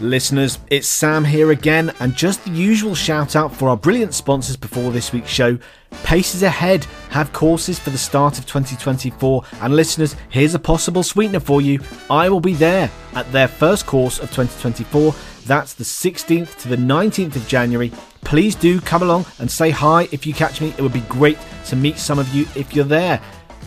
Listeners, 0.00 0.58
it's 0.68 0.88
Sam 0.88 1.24
here 1.24 1.52
again, 1.52 1.92
and 2.00 2.14
just 2.16 2.44
the 2.44 2.50
usual 2.50 2.94
shout 2.94 3.36
out 3.36 3.54
for 3.54 3.68
our 3.68 3.76
brilliant 3.76 4.14
sponsors 4.14 4.56
before 4.56 4.90
this 4.90 5.12
week's 5.12 5.30
show. 5.30 5.58
Paces 6.02 6.42
Ahead 6.42 6.84
have 7.10 7.32
courses 7.32 7.78
for 7.78 7.90
the 7.90 7.98
start 7.98 8.38
of 8.38 8.46
2024, 8.46 9.44
and 9.60 9.76
listeners, 9.76 10.16
here's 10.30 10.54
a 10.54 10.58
possible 10.58 11.02
sweetener 11.02 11.40
for 11.40 11.60
you. 11.60 11.78
I 12.10 12.30
will 12.30 12.40
be 12.40 12.54
there 12.54 12.90
at 13.14 13.30
their 13.32 13.46
first 13.46 13.86
course 13.86 14.18
of 14.18 14.30
2024. 14.30 15.14
That's 15.46 15.74
the 15.74 15.84
16th 15.84 16.58
to 16.62 16.68
the 16.68 16.76
19th 16.76 17.36
of 17.36 17.46
January. 17.46 17.92
Please 18.22 18.54
do 18.54 18.80
come 18.80 19.02
along 19.02 19.26
and 19.38 19.50
say 19.50 19.70
hi 19.70 20.08
if 20.10 20.26
you 20.26 20.32
catch 20.32 20.60
me. 20.60 20.70
It 20.70 20.80
would 20.80 20.92
be 20.92 21.00
great 21.00 21.38
to 21.66 21.76
meet 21.76 21.98
some 21.98 22.18
of 22.18 22.32
you 22.34 22.46
if 22.56 22.74
you're 22.74 22.84
there. 22.84 23.20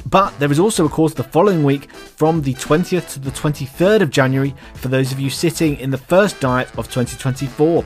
But 0.09 0.37
there 0.39 0.51
is 0.51 0.59
also 0.59 0.85
a 0.85 0.89
course 0.89 1.13
the 1.13 1.23
following 1.23 1.63
week 1.63 1.91
from 1.91 2.41
the 2.41 2.53
20th 2.53 3.13
to 3.13 3.19
the 3.19 3.31
23rd 3.31 4.01
of 4.01 4.09
January 4.11 4.53
for 4.75 4.87
those 4.87 5.11
of 5.11 5.19
you 5.19 5.29
sitting 5.29 5.77
in 5.79 5.89
the 5.89 5.97
first 5.97 6.39
diet 6.39 6.67
of 6.77 6.87
2024. 6.91 7.85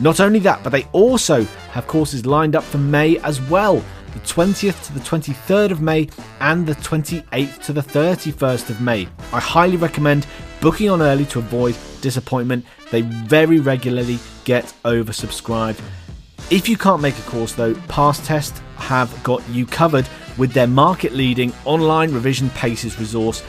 Not 0.00 0.20
only 0.20 0.38
that, 0.40 0.62
but 0.62 0.70
they 0.70 0.84
also 0.92 1.42
have 1.72 1.86
courses 1.86 2.24
lined 2.24 2.54
up 2.54 2.62
for 2.62 2.78
May 2.78 3.18
as 3.18 3.40
well 3.42 3.84
the 4.12 4.20
20th 4.20 4.86
to 4.86 4.92
the 4.94 5.00
23rd 5.00 5.70
of 5.70 5.80
May 5.80 6.08
and 6.40 6.66
the 6.66 6.74
28th 6.76 7.62
to 7.64 7.72
the 7.72 7.82
31st 7.82 8.70
of 8.70 8.80
May. 8.80 9.08
I 9.32 9.40
highly 9.40 9.76
recommend 9.76 10.26
booking 10.60 10.88
on 10.88 11.02
early 11.02 11.26
to 11.26 11.38
avoid 11.38 11.76
disappointment. 12.00 12.64
They 12.90 13.02
very 13.02 13.60
regularly 13.60 14.18
get 14.44 14.72
oversubscribed. 14.84 15.80
If 16.50 16.68
you 16.68 16.76
can't 16.76 17.02
make 17.02 17.18
a 17.18 17.22
course 17.22 17.52
though, 17.52 17.74
Pastest 17.88 18.58
have 18.76 19.22
got 19.22 19.46
you 19.50 19.66
covered 19.66 20.08
with 20.38 20.52
their 20.52 20.66
market 20.66 21.12
leading 21.12 21.52
online 21.64 22.12
revision 22.12 22.48
paces 22.50 22.98
resource. 22.98 23.42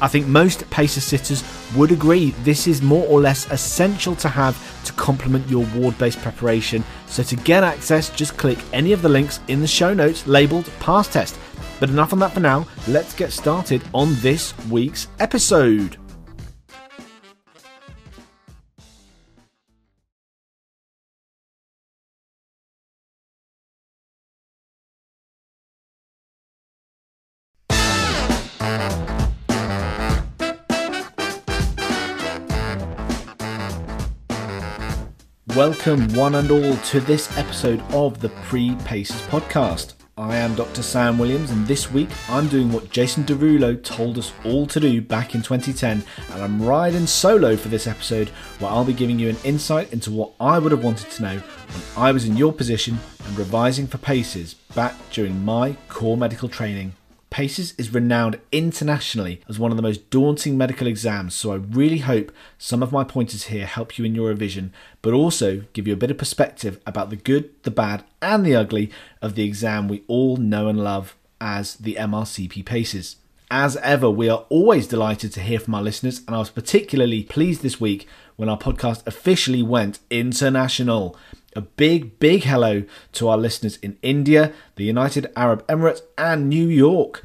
I 0.00 0.08
think 0.08 0.26
most 0.26 0.68
PACES 0.70 1.04
sitters 1.04 1.44
would 1.74 1.90
agree 1.90 2.30
this 2.44 2.66
is 2.66 2.80
more 2.80 3.04
or 3.08 3.20
less 3.20 3.50
essential 3.50 4.14
to 4.16 4.28
have 4.28 4.56
to 4.84 4.92
complement 4.92 5.48
your 5.48 5.66
ward 5.74 5.98
based 5.98 6.22
preparation. 6.22 6.84
So, 7.06 7.22
to 7.24 7.36
get 7.36 7.64
access, 7.64 8.10
just 8.10 8.36
click 8.36 8.58
any 8.72 8.92
of 8.92 9.02
the 9.02 9.08
links 9.08 9.40
in 9.48 9.60
the 9.60 9.66
show 9.66 9.92
notes 9.92 10.26
labeled 10.26 10.70
Pastest. 10.78 11.36
But 11.80 11.90
enough 11.90 12.12
on 12.12 12.20
that 12.20 12.32
for 12.32 12.40
now, 12.40 12.66
let's 12.86 13.14
get 13.14 13.32
started 13.32 13.82
on 13.92 14.14
this 14.20 14.54
week's 14.68 15.08
episode. 15.18 15.96
Welcome, 35.58 36.06
one 36.14 36.36
and 36.36 36.48
all, 36.52 36.76
to 36.76 37.00
this 37.00 37.36
episode 37.36 37.82
of 37.90 38.20
the 38.20 38.28
Pre 38.44 38.76
Paces 38.84 39.20
podcast. 39.22 39.94
I 40.16 40.36
am 40.36 40.54
Dr. 40.54 40.84
Sam 40.84 41.18
Williams, 41.18 41.50
and 41.50 41.66
this 41.66 41.90
week 41.90 42.10
I'm 42.28 42.46
doing 42.46 42.70
what 42.70 42.90
Jason 42.90 43.24
Derulo 43.24 43.82
told 43.82 44.18
us 44.18 44.32
all 44.44 44.68
to 44.68 44.78
do 44.78 45.02
back 45.02 45.34
in 45.34 45.42
2010, 45.42 46.04
and 46.30 46.42
I'm 46.42 46.62
riding 46.62 47.08
solo 47.08 47.56
for 47.56 47.66
this 47.70 47.88
episode 47.88 48.28
where 48.60 48.70
I'll 48.70 48.84
be 48.84 48.92
giving 48.92 49.18
you 49.18 49.30
an 49.30 49.36
insight 49.42 49.92
into 49.92 50.12
what 50.12 50.30
I 50.38 50.60
would 50.60 50.70
have 50.70 50.84
wanted 50.84 51.10
to 51.10 51.22
know 51.24 51.38
when 51.38 52.04
I 52.04 52.12
was 52.12 52.24
in 52.24 52.36
your 52.36 52.52
position 52.52 52.96
and 53.26 53.36
revising 53.36 53.88
for 53.88 53.98
paces 53.98 54.54
back 54.76 54.94
during 55.10 55.44
my 55.44 55.76
core 55.88 56.16
medical 56.16 56.48
training. 56.48 56.94
PACES 57.30 57.74
is 57.76 57.92
renowned 57.92 58.40
internationally 58.52 59.42
as 59.48 59.58
one 59.58 59.70
of 59.70 59.76
the 59.76 59.82
most 59.82 60.08
daunting 60.10 60.56
medical 60.56 60.86
exams, 60.86 61.34
so 61.34 61.52
I 61.52 61.56
really 61.56 61.98
hope 61.98 62.32
some 62.56 62.82
of 62.82 62.90
my 62.92 63.04
pointers 63.04 63.44
here 63.44 63.66
help 63.66 63.98
you 63.98 64.04
in 64.04 64.14
your 64.14 64.28
revision, 64.28 64.72
but 65.02 65.12
also 65.12 65.62
give 65.74 65.86
you 65.86 65.92
a 65.92 65.96
bit 65.98 66.10
of 66.10 66.18
perspective 66.18 66.80
about 66.86 67.10
the 67.10 67.16
good, 67.16 67.50
the 67.64 67.70
bad, 67.70 68.04
and 68.22 68.46
the 68.46 68.56
ugly 68.56 68.90
of 69.20 69.34
the 69.34 69.44
exam 69.44 69.88
we 69.88 70.04
all 70.06 70.36
know 70.36 70.68
and 70.68 70.82
love 70.82 71.16
as 71.40 71.74
the 71.76 71.96
MRCP 71.96 72.64
PACES. 72.64 73.16
As 73.50 73.76
ever, 73.78 74.10
we 74.10 74.28
are 74.28 74.44
always 74.48 74.86
delighted 74.86 75.32
to 75.32 75.40
hear 75.40 75.58
from 75.58 75.74
our 75.74 75.82
listeners, 75.82 76.22
and 76.26 76.34
I 76.34 76.38
was 76.38 76.50
particularly 76.50 77.22
pleased 77.22 77.62
this 77.62 77.80
week 77.80 78.06
when 78.36 78.48
our 78.48 78.58
podcast 78.58 79.06
officially 79.06 79.62
went 79.62 80.00
international. 80.10 81.16
A 81.56 81.62
big, 81.62 82.18
big 82.18 82.44
hello 82.44 82.84
to 83.12 83.28
our 83.28 83.38
listeners 83.38 83.78
in 83.78 83.96
India, 84.02 84.52
the 84.76 84.84
United 84.84 85.32
Arab 85.34 85.66
Emirates, 85.66 86.02
and 86.18 86.48
New 86.48 86.68
York. 86.68 87.24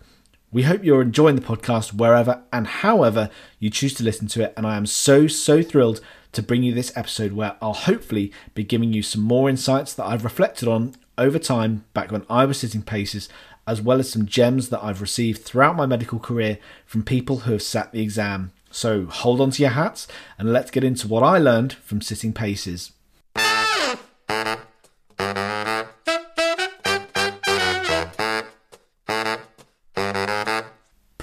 We 0.49 0.63
hope 0.63 0.83
you're 0.83 1.01
enjoying 1.01 1.35
the 1.35 1.41
podcast 1.41 1.93
wherever 1.93 2.41
and 2.53 2.65
however 2.65 3.29
you 3.59 3.69
choose 3.69 3.93
to 3.95 4.03
listen 4.03 4.27
to 4.27 4.43
it, 4.43 4.53
and 4.55 4.65
I 4.65 4.77
am 4.77 4.85
so, 4.85 5.27
so 5.27 5.61
thrilled 5.61 5.99
to 6.31 6.41
bring 6.41 6.63
you 6.63 6.73
this 6.73 6.95
episode 6.95 7.33
where 7.33 7.57
I'll 7.61 7.73
hopefully 7.73 8.31
be 8.53 8.63
giving 8.63 8.93
you 8.93 9.03
some 9.03 9.21
more 9.21 9.49
insights 9.49 9.93
that 9.95 10.05
I've 10.05 10.23
reflected 10.23 10.69
on 10.69 10.95
over 11.17 11.37
time 11.37 11.83
back 11.93 12.09
when 12.09 12.25
I 12.29 12.45
was 12.45 12.59
sitting 12.59 12.81
paces, 12.81 13.27
as 13.67 13.81
well 13.81 13.99
as 13.99 14.09
some 14.09 14.25
gems 14.25 14.69
that 14.69 14.83
I've 14.83 15.01
received 15.01 15.41
throughout 15.41 15.75
my 15.75 15.85
medical 15.85 16.17
career 16.17 16.59
from 16.85 17.03
people 17.03 17.39
who 17.39 17.51
have 17.51 17.61
sat 17.61 17.91
the 17.91 18.01
exam. 18.01 18.53
So 18.71 19.05
hold 19.05 19.41
on 19.41 19.51
to 19.51 19.61
your 19.61 19.71
hats 19.71 20.07
and 20.37 20.53
let's 20.53 20.71
get 20.71 20.83
into 20.83 21.09
what 21.09 21.23
I 21.23 21.39
learned 21.39 21.73
from 21.73 22.01
sitting 22.01 22.31
paces. 22.31 22.93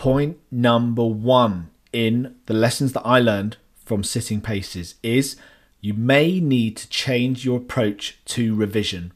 Point 0.01 0.39
number 0.51 1.05
one 1.05 1.69
in 1.93 2.37
the 2.47 2.55
lessons 2.55 2.95
that 2.95 3.05
I 3.05 3.21
learned 3.21 3.59
from 3.85 4.03
sitting 4.03 4.41
paces 4.41 4.95
is 5.03 5.37
you 5.83 5.93
may 5.93 6.41
need 6.41 6.79
to 6.79 6.89
change 6.89 7.45
your 7.45 7.59
approach 7.59 8.19
to 8.25 8.55
revision. 8.55 9.13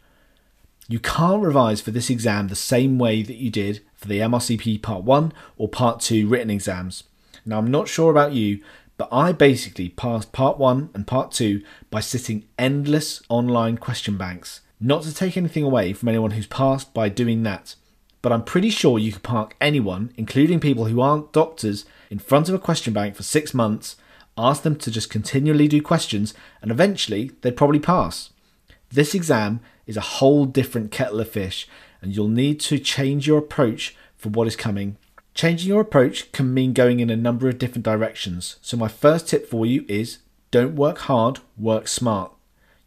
You 0.86 0.98
can't 0.98 1.42
revise 1.42 1.80
for 1.80 1.90
this 1.90 2.10
exam 2.10 2.48
the 2.48 2.54
same 2.54 2.98
way 2.98 3.22
that 3.22 3.36
you 3.36 3.50
did 3.50 3.80
for 3.94 4.08
the 4.08 4.18
MRCP 4.18 4.82
Part 4.82 5.04
1 5.04 5.32
or 5.56 5.70
Part 5.70 6.00
2 6.00 6.28
written 6.28 6.50
exams. 6.50 7.04
Now, 7.46 7.60
I'm 7.60 7.70
not 7.70 7.88
sure 7.88 8.10
about 8.10 8.34
you, 8.34 8.62
but 8.98 9.08
I 9.10 9.32
basically 9.32 9.88
passed 9.88 10.32
Part 10.32 10.58
1 10.58 10.90
and 10.92 11.06
Part 11.06 11.32
2 11.32 11.62
by 11.88 12.00
sitting 12.00 12.44
endless 12.58 13.22
online 13.30 13.78
question 13.78 14.18
banks. 14.18 14.60
Not 14.78 15.04
to 15.04 15.14
take 15.14 15.38
anything 15.38 15.64
away 15.64 15.94
from 15.94 16.10
anyone 16.10 16.32
who's 16.32 16.46
passed 16.46 16.92
by 16.92 17.08
doing 17.08 17.42
that, 17.44 17.74
but 18.24 18.32
I'm 18.32 18.42
pretty 18.42 18.70
sure 18.70 18.98
you 18.98 19.12
could 19.12 19.22
park 19.22 19.54
anyone, 19.60 20.10
including 20.16 20.58
people 20.58 20.86
who 20.86 21.00
aren't 21.00 21.32
doctors, 21.32 21.84
in 22.08 22.18
front 22.18 22.48
of 22.48 22.54
a 22.54 22.58
question 22.58 22.92
bank 22.92 23.14
for 23.14 23.22
six 23.22 23.52
months, 23.52 23.96
ask 24.36 24.62
them 24.62 24.76
to 24.76 24.90
just 24.90 25.10
continually 25.10 25.68
do 25.68 25.82
questions, 25.82 26.32
and 26.62 26.70
eventually 26.70 27.32
they'd 27.42 27.56
probably 27.56 27.78
pass. 27.78 28.30
This 28.90 29.14
exam 29.14 29.60
is 29.86 29.98
a 29.98 30.08
whole 30.18 30.46
different 30.46 30.90
kettle 30.90 31.20
of 31.20 31.28
fish, 31.28 31.68
and 32.00 32.16
you'll 32.16 32.28
need 32.28 32.60
to 32.60 32.78
change 32.78 33.26
your 33.26 33.38
approach 33.38 33.94
for 34.16 34.30
what 34.30 34.46
is 34.46 34.56
coming 34.56 34.96
Changing 35.34 35.68
your 35.68 35.80
approach 35.80 36.30
can 36.30 36.54
mean 36.54 36.72
going 36.72 37.00
in 37.00 37.10
a 37.10 37.16
number 37.16 37.48
of 37.48 37.58
different 37.58 37.84
directions. 37.84 38.56
So, 38.62 38.76
my 38.76 38.86
first 38.86 39.28
tip 39.28 39.50
for 39.50 39.66
you 39.66 39.84
is 39.88 40.18
don't 40.52 40.76
work 40.76 40.98
hard, 40.98 41.40
work 41.58 41.88
smart. 41.88 42.30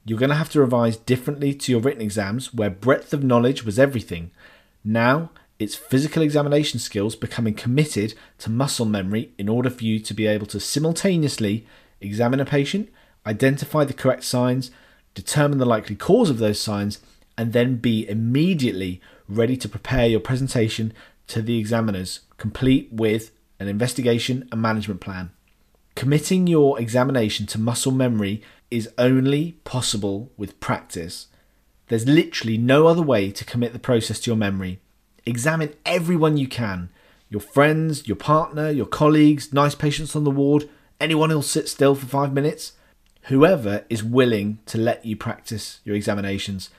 You're 0.05 0.17
going 0.17 0.29
to 0.29 0.35
have 0.35 0.49
to 0.51 0.61
revise 0.61 0.95
differently 0.95 1.53
to 1.53 1.71
your 1.73 1.81
written 1.81 2.01
exams, 2.01 2.53
where 2.53 2.69
breadth 2.69 3.13
of 3.13 3.21
knowledge 3.21 3.65
was 3.65 3.77
everything. 3.77 4.31
Now, 4.89 5.31
it's 5.59 5.75
physical 5.75 6.23
examination 6.23 6.79
skills 6.79 7.17
becoming 7.17 7.55
committed 7.55 8.13
to 8.37 8.49
muscle 8.49 8.85
memory 8.85 9.33
in 9.37 9.49
order 9.49 9.69
for 9.69 9.83
you 9.83 9.99
to 9.99 10.13
be 10.13 10.25
able 10.27 10.45
to 10.45 10.61
simultaneously 10.61 11.67
examine 11.99 12.39
a 12.39 12.45
patient, 12.45 12.87
identify 13.25 13.83
the 13.83 13.93
correct 13.93 14.23
signs, 14.23 14.71
determine 15.13 15.57
the 15.57 15.65
likely 15.65 15.97
cause 15.97 16.29
of 16.29 16.37
those 16.37 16.61
signs, 16.61 16.99
and 17.37 17.51
then 17.51 17.75
be 17.75 18.07
immediately 18.07 19.01
ready 19.27 19.57
to 19.57 19.67
prepare 19.67 20.07
your 20.07 20.21
presentation 20.21 20.93
to 21.27 21.41
the 21.41 21.59
examiners, 21.59 22.21
complete 22.37 22.87
with 22.89 23.31
an 23.59 23.67
investigation 23.67 24.47
and 24.53 24.61
management 24.61 25.01
plan. 25.01 25.31
Committing 25.95 26.47
your 26.47 26.79
examination 26.79 27.45
to 27.47 27.59
muscle 27.59 27.91
memory 27.91 28.41
is 28.71 28.89
only 28.97 29.57
possible 29.65 30.31
with 30.37 30.61
practice. 30.61 31.27
There's 31.87 32.07
literally 32.07 32.57
no 32.57 32.87
other 32.87 33.01
way 33.01 33.31
to 33.31 33.45
commit 33.45 33.73
the 33.73 33.79
process 33.79 34.19
to 34.21 34.29
your 34.29 34.37
memory. 34.37 34.79
Examine 35.25 35.73
everyone 35.85 36.37
you 36.37 36.47
can 36.47 36.89
your 37.29 37.41
friends, 37.41 38.07
your 38.07 38.15
partner, 38.15 38.69
your 38.69 38.85
colleagues, 38.85 39.51
nice 39.51 39.75
patients 39.75 40.15
on 40.15 40.23
the 40.23 40.31
ward, 40.31 40.69
anyone 40.99 41.29
who'll 41.29 41.41
sit 41.41 41.67
still 41.67 41.95
for 41.95 42.05
five 42.05 42.33
minutes. 42.33 42.73
Whoever 43.23 43.85
is 43.89 44.03
willing 44.03 44.59
to 44.67 44.77
let 44.77 45.05
you 45.05 45.17
practice 45.17 45.81
your 45.83 45.95
examinations. 45.95 46.69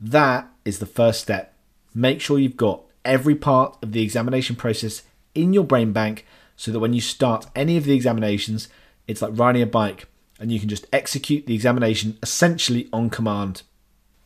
That 0.00 0.48
is 0.64 0.78
the 0.78 0.86
first 0.86 1.20
step. 1.20 1.52
Make 1.94 2.20
sure 2.20 2.38
you've 2.38 2.56
got 2.56 2.82
every 3.04 3.34
part 3.34 3.76
of 3.82 3.92
the 3.92 4.02
examination 4.02 4.54
process 4.54 5.02
in 5.34 5.52
your 5.52 5.64
brain 5.64 5.92
bank 5.92 6.24
so 6.56 6.70
that 6.70 6.78
when 6.78 6.92
you 6.92 7.00
start 7.00 7.46
any 7.56 7.76
of 7.76 7.84
the 7.84 7.94
examinations, 7.94 8.68
it's 9.08 9.22
like 9.22 9.36
riding 9.36 9.62
a 9.62 9.66
bike 9.66 10.06
and 10.38 10.52
you 10.52 10.60
can 10.60 10.68
just 10.68 10.86
execute 10.92 11.46
the 11.46 11.54
examination 11.54 12.16
essentially 12.22 12.88
on 12.92 13.10
command. 13.10 13.62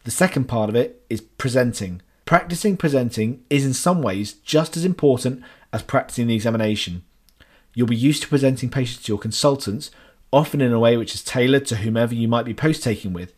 The 0.04 0.10
second 0.10 0.44
part 0.44 0.68
of 0.68 0.74
it 0.74 1.04
is 1.08 1.20
presenting. 1.20 2.02
Practicing 2.24 2.76
presenting 2.76 3.44
is 3.48 3.64
in 3.64 3.72
some 3.72 4.02
ways 4.02 4.34
just 4.34 4.76
as 4.76 4.84
important 4.84 5.42
as 5.72 5.82
practicing 5.82 6.26
the 6.26 6.34
examination. 6.34 7.04
You'll 7.74 7.86
be 7.86 7.96
used 7.96 8.22
to 8.22 8.28
presenting 8.28 8.68
patients 8.68 9.04
to 9.04 9.12
your 9.12 9.18
consultants 9.18 9.90
often 10.32 10.60
in 10.60 10.72
a 10.72 10.80
way 10.80 10.96
which 10.96 11.14
is 11.14 11.22
tailored 11.22 11.66
to 11.66 11.76
whomever 11.76 12.14
you 12.14 12.26
might 12.26 12.44
be 12.44 12.54
post 12.54 12.82
taking 12.82 13.12
with. 13.12 13.32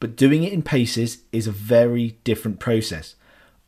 But 0.00 0.16
doing 0.16 0.42
it 0.42 0.52
in 0.52 0.62
paces 0.62 1.18
is 1.32 1.46
a 1.46 1.52
very 1.52 2.18
different 2.24 2.58
process. 2.58 3.14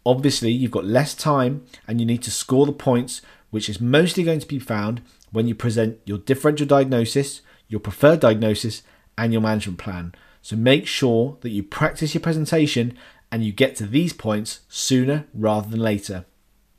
Obviously, 0.04 0.50
you've 0.50 0.70
got 0.70 0.84
less 0.84 1.14
time 1.14 1.64
and 1.86 2.00
you 2.00 2.06
need 2.06 2.22
to 2.22 2.30
score 2.30 2.66
the 2.66 2.72
points, 2.72 3.20
which 3.50 3.68
is 3.68 3.80
mostly 3.80 4.24
going 4.24 4.40
to 4.40 4.46
be 4.46 4.58
found 4.58 5.02
when 5.30 5.46
you 5.46 5.54
present 5.54 5.98
your 6.04 6.18
differential 6.18 6.66
diagnosis, 6.66 7.42
your 7.68 7.80
preferred 7.80 8.20
diagnosis, 8.20 8.82
and 9.18 9.32
your 9.32 9.42
management 9.42 9.78
plan. 9.78 10.14
So 10.42 10.56
make 10.56 10.86
sure 10.86 11.38
that 11.40 11.50
you 11.50 11.62
practice 11.62 12.14
your 12.14 12.22
presentation 12.22 12.96
and 13.30 13.44
you 13.44 13.52
get 13.52 13.76
to 13.76 13.86
these 13.86 14.12
points 14.12 14.60
sooner 14.68 15.26
rather 15.34 15.68
than 15.68 15.80
later. 15.80 16.24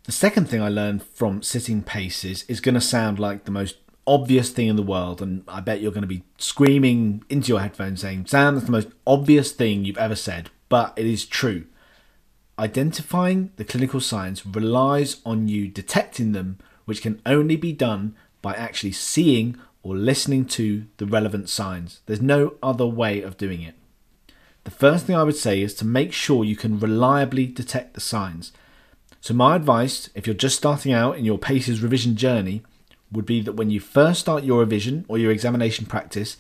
The 0.04 0.12
second 0.12 0.50
thing 0.50 0.62
I 0.62 0.69
learned 0.69 1.04
from 1.04 1.44
sitting 1.44 1.84
paces 1.84 2.44
is 2.48 2.60
going 2.60 2.75
to 2.75 2.81
sound 2.81 3.19
like 3.19 3.46
the 3.46 3.52
most 3.52 3.78
obvious 4.08 4.50
thing 4.50 4.68
in 4.68 4.75
the 4.75 4.81
world, 4.81 5.22
and 5.22 5.44
I 5.48 5.62
bet 5.62 5.80
you're 5.80 5.92
going 5.92 6.02
to 6.02 6.08
be 6.08 6.24
screaming 6.38 7.24
into 7.30 7.50
your 7.50 7.60
headphones 7.60 8.02
saying, 8.02 8.25
Sam, 8.25 8.56
that's 8.56 8.66
the 8.66 8.72
most 8.72 8.90
obvious 9.06 9.52
thing 9.52 9.86
you've 9.86 9.98
ever 9.98 10.16
said, 10.16 10.50
but 10.69 10.94
it 10.98 11.06
is 11.06 11.25
true. 11.25 11.66
Identifying 12.58 13.52
the 13.56 13.63
clinical 13.63 14.02
signs 14.02 14.46
relies 14.46 15.22
on 15.25 15.48
you 15.48 15.68
detecting 15.68 16.31
them, 16.31 16.58
which 16.86 17.02
can 17.02 17.22
only 17.25 17.56
be 17.56 17.72
done 17.72 18.16
by 18.42 18.54
actually 18.54 18.92
seeing 18.92 19.58
or 19.83 19.95
listening 19.95 20.45
to 20.45 20.86
the 20.98 21.06
relevant 21.06 21.50
signs. 21.50 22.01
There's 22.06 22.22
no 22.22 22.56
other 22.62 22.86
way 22.86 23.22
of 23.22 23.38
doing 23.38 23.62
it. 23.62 23.75
The 24.63 24.72
first 24.72 25.06
thing 25.06 25.16
I 25.16 25.24
would 25.24 25.36
say 25.36 25.62
is 25.62 25.74
to 25.75 25.86
make 25.86 26.13
sure 26.13 26.45
you 26.45 26.56
can 26.56 26.80
reliably 26.80 27.48
detect 27.48 27.94
the 27.94 28.01
signs. 28.01 28.51
So, 29.19 29.33
my 29.33 29.56
advice, 29.56 30.10
if 30.13 30.28
you're 30.28 30.36
just 30.36 30.57
starting 30.57 30.94
out 30.94 31.18
in 31.18 31.25
your 31.25 31.39
PACES 31.39 31.81
revision 31.81 32.16
journey, 32.16 32.62
would 33.12 33.25
be 33.25 33.42
that 33.42 33.54
when 33.54 33.69
you 33.69 33.80
first 33.80 34.22
start 34.22 34.44
your 34.44 34.60
revision 34.60 35.06
or 35.07 35.18
your 35.18 35.31
examination 35.31 35.86
practice, 35.86 36.38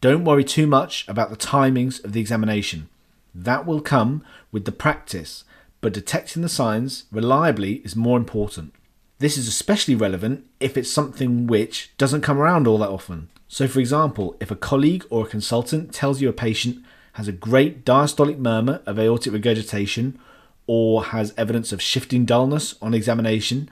don't 0.00 0.24
worry 0.24 0.44
too 0.44 0.66
much 0.66 1.06
about 1.08 1.30
the 1.30 1.36
timings 1.36 2.02
of 2.04 2.12
the 2.12 2.20
examination. 2.20 2.88
That 3.34 3.64
will 3.64 3.80
come 3.80 4.24
with 4.50 4.64
the 4.64 4.72
practice, 4.72 5.44
but 5.80 5.92
detecting 5.92 6.42
the 6.42 6.48
signs 6.48 7.04
reliably 7.10 7.74
is 7.84 7.96
more 7.96 8.18
important. 8.18 8.74
This 9.22 9.38
is 9.38 9.46
especially 9.46 9.94
relevant 9.94 10.46
if 10.58 10.76
it's 10.76 10.90
something 10.90 11.46
which 11.46 11.92
doesn't 11.96 12.22
come 12.22 12.40
around 12.40 12.66
all 12.66 12.78
that 12.78 12.88
often. 12.88 13.28
So, 13.46 13.68
for 13.68 13.78
example, 13.78 14.34
if 14.40 14.50
a 14.50 14.56
colleague 14.56 15.04
or 15.10 15.24
a 15.24 15.28
consultant 15.28 15.94
tells 15.94 16.20
you 16.20 16.28
a 16.28 16.32
patient 16.32 16.84
has 17.12 17.28
a 17.28 17.32
great 17.32 17.84
diastolic 17.84 18.38
murmur 18.38 18.82
of 18.84 18.98
aortic 18.98 19.32
regurgitation 19.32 20.18
or 20.66 21.04
has 21.04 21.32
evidence 21.36 21.70
of 21.70 21.80
shifting 21.80 22.24
dullness 22.24 22.74
on 22.82 22.94
examination, 22.94 23.70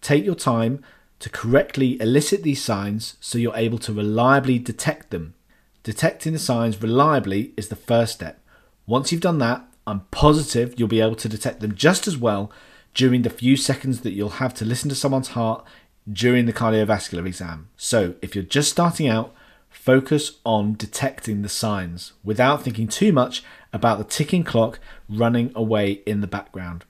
take 0.00 0.24
your 0.24 0.34
time 0.34 0.82
to 1.18 1.28
correctly 1.28 2.00
elicit 2.00 2.42
these 2.42 2.64
signs 2.64 3.18
so 3.20 3.36
you're 3.36 3.54
able 3.54 3.76
to 3.80 3.92
reliably 3.92 4.58
detect 4.58 5.10
them. 5.10 5.34
Detecting 5.82 6.32
the 6.32 6.38
signs 6.38 6.80
reliably 6.80 7.52
is 7.58 7.68
the 7.68 7.76
first 7.76 8.14
step. 8.14 8.40
Once 8.86 9.12
you've 9.12 9.20
done 9.20 9.36
that, 9.36 9.66
I'm 9.86 10.06
positive 10.10 10.76
you'll 10.78 10.88
be 10.88 11.02
able 11.02 11.16
to 11.16 11.28
detect 11.28 11.60
them 11.60 11.74
just 11.74 12.08
as 12.08 12.16
well 12.16 12.50
during 12.94 13.22
the 13.22 13.30
few 13.30 13.56
seconds 13.56 14.00
that 14.00 14.12
you'll 14.12 14.28
have 14.30 14.54
to 14.54 14.64
listen 14.64 14.88
to 14.88 14.94
someone's 14.94 15.28
heart 15.28 15.64
during 16.10 16.46
the 16.46 16.52
cardiovascular 16.52 17.26
exam. 17.26 17.68
So, 17.76 18.14
if 18.22 18.34
you're 18.34 18.44
just 18.44 18.70
starting 18.70 19.08
out, 19.08 19.34
focus 19.68 20.38
on 20.44 20.74
detecting 20.74 21.42
the 21.42 21.48
signs 21.48 22.12
without 22.24 22.62
thinking 22.62 22.88
too 22.88 23.12
much 23.12 23.42
about 23.72 23.98
the 23.98 24.04
ticking 24.04 24.44
clock 24.44 24.80
running 25.08 25.52
away 25.54 26.02
in 26.06 26.20
the 26.20 26.26
background. 26.26 26.84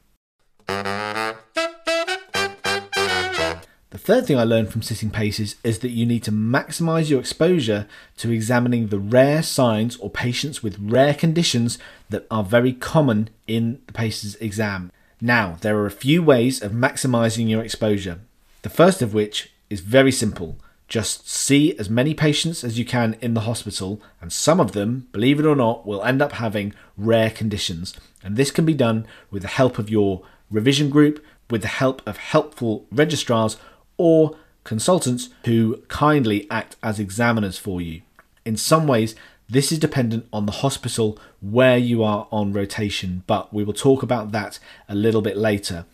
The 3.90 3.96
third 3.96 4.26
thing 4.26 4.38
I 4.38 4.44
learned 4.44 4.70
from 4.70 4.82
sitting 4.82 5.10
paces 5.10 5.56
is 5.64 5.78
that 5.78 5.90
you 5.90 6.04
need 6.04 6.22
to 6.24 6.30
maximize 6.30 7.08
your 7.08 7.20
exposure 7.20 7.88
to 8.18 8.30
examining 8.30 8.88
the 8.88 8.98
rare 8.98 9.42
signs 9.42 9.96
or 9.96 10.10
patients 10.10 10.62
with 10.62 10.78
rare 10.78 11.14
conditions 11.14 11.78
that 12.10 12.26
are 12.30 12.44
very 12.44 12.74
common 12.74 13.30
in 13.46 13.80
the 13.86 13.92
paces 13.94 14.36
exam. 14.36 14.92
Now, 15.20 15.56
there 15.60 15.76
are 15.78 15.86
a 15.86 15.90
few 15.90 16.22
ways 16.22 16.62
of 16.62 16.72
maximizing 16.72 17.48
your 17.48 17.62
exposure. 17.62 18.20
The 18.62 18.70
first 18.70 19.02
of 19.02 19.14
which 19.14 19.52
is 19.68 19.80
very 19.80 20.12
simple. 20.12 20.58
Just 20.86 21.28
see 21.28 21.76
as 21.78 21.90
many 21.90 22.14
patients 22.14 22.64
as 22.64 22.78
you 22.78 22.84
can 22.84 23.16
in 23.20 23.34
the 23.34 23.42
hospital, 23.42 24.00
and 24.20 24.32
some 24.32 24.60
of 24.60 24.72
them, 24.72 25.08
believe 25.12 25.38
it 25.38 25.44
or 25.44 25.56
not, 25.56 25.86
will 25.86 26.02
end 26.04 26.22
up 26.22 26.32
having 26.32 26.72
rare 26.96 27.30
conditions. 27.30 27.94
And 28.22 28.36
this 28.36 28.50
can 28.50 28.64
be 28.64 28.74
done 28.74 29.06
with 29.30 29.42
the 29.42 29.48
help 29.48 29.78
of 29.78 29.90
your 29.90 30.22
revision 30.50 30.88
group, 30.88 31.22
with 31.50 31.62
the 31.62 31.68
help 31.68 32.00
of 32.06 32.16
helpful 32.16 32.86
registrars, 32.90 33.58
or 33.96 34.36
consultants 34.64 35.30
who 35.44 35.82
kindly 35.88 36.46
act 36.50 36.76
as 36.82 37.00
examiners 37.00 37.58
for 37.58 37.80
you. 37.80 38.02
In 38.44 38.56
some 38.56 38.86
ways, 38.86 39.14
this 39.48 39.72
is 39.72 39.78
dependent 39.78 40.26
on 40.32 40.46
the 40.46 40.52
hospital 40.52 41.18
where 41.40 41.78
you 41.78 42.02
are 42.02 42.28
on 42.30 42.52
rotation, 42.52 43.22
but 43.26 43.52
we 43.52 43.64
will 43.64 43.72
talk 43.72 44.02
about 44.02 44.30
that 44.32 44.58
a 44.88 44.94
little 44.94 45.22
bit 45.22 45.36
later. 45.36 45.86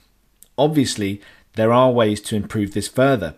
Obviously, 0.59 1.21
there 1.55 1.73
are 1.73 1.93
ways 1.93 2.21
to 2.23 2.37
improve 2.37 2.75
this 2.75 2.89
further. 2.89 3.37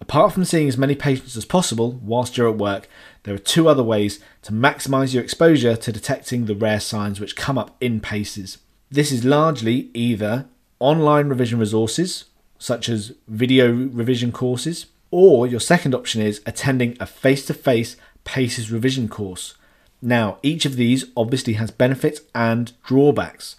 Apart 0.00 0.32
from 0.32 0.44
seeing 0.44 0.68
as 0.68 0.78
many 0.78 0.94
patients 0.94 1.36
as 1.36 1.44
possible 1.44 1.98
whilst 2.02 2.36
you're 2.36 2.48
at 2.48 2.56
work, 2.56 2.88
there 3.24 3.34
are 3.34 3.38
two 3.38 3.68
other 3.68 3.82
ways 3.82 4.20
to 4.42 4.52
maximize 4.52 5.12
your 5.12 5.24
exposure 5.24 5.74
to 5.74 5.92
detecting 5.92 6.46
the 6.46 6.54
rare 6.54 6.78
signs 6.78 7.18
which 7.18 7.34
come 7.34 7.58
up 7.58 7.76
in 7.80 8.00
PACES. 8.00 8.58
This 8.90 9.10
is 9.10 9.24
largely 9.24 9.90
either 9.92 10.46
online 10.78 11.28
revision 11.28 11.58
resources, 11.58 12.26
such 12.58 12.88
as 12.88 13.12
video 13.26 13.72
revision 13.72 14.30
courses, 14.30 14.86
or 15.10 15.46
your 15.46 15.60
second 15.60 15.94
option 15.94 16.22
is 16.22 16.40
attending 16.46 16.96
a 17.00 17.06
face 17.06 17.44
to 17.46 17.54
face 17.54 17.96
PACES 18.28 18.70
revision 18.70 19.08
course. 19.08 19.54
Now, 20.02 20.36
each 20.42 20.66
of 20.66 20.76
these 20.76 21.06
obviously 21.16 21.54
has 21.54 21.70
benefits 21.70 22.20
and 22.34 22.72
drawbacks. 22.84 23.56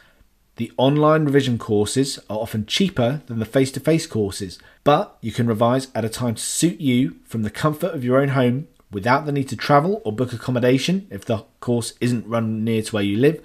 The 0.58 0.72
online 0.78 1.26
revision 1.26 1.58
courses 1.58 2.20
are 2.30 2.38
often 2.38 2.68
cheaper 2.68 3.24
than 3.26 3.40
the 3.40 3.46
face 3.46 3.72
to 3.72 3.80
face 3.80 4.06
courses, 4.06 4.60
but 4.84 5.18
you 5.22 5.32
can 5.32 5.48
revise 5.48 5.88
at 5.96 6.06
a 6.06 6.10
time 6.10 6.36
to 6.36 6.42
suit 6.42 6.80
you 6.80 7.16
from 7.26 7.42
the 7.42 7.50
comfort 7.50 7.96
of 7.96 8.04
your 8.04 8.22
own 8.22 8.30
home 8.30 8.68
without 8.92 9.26
the 9.26 9.32
need 9.32 9.50
to 9.50 9.56
travel 9.56 10.04
or 10.06 10.12
book 10.14 10.34
accommodation 10.34 11.08
if 11.10 11.26
the 11.26 11.46
course 11.62 11.94
isn't 12.00 12.28
run 12.28 12.64
near 12.64 12.84
to 12.84 12.94
where 12.94 13.04
you 13.04 13.18
live. 13.18 13.42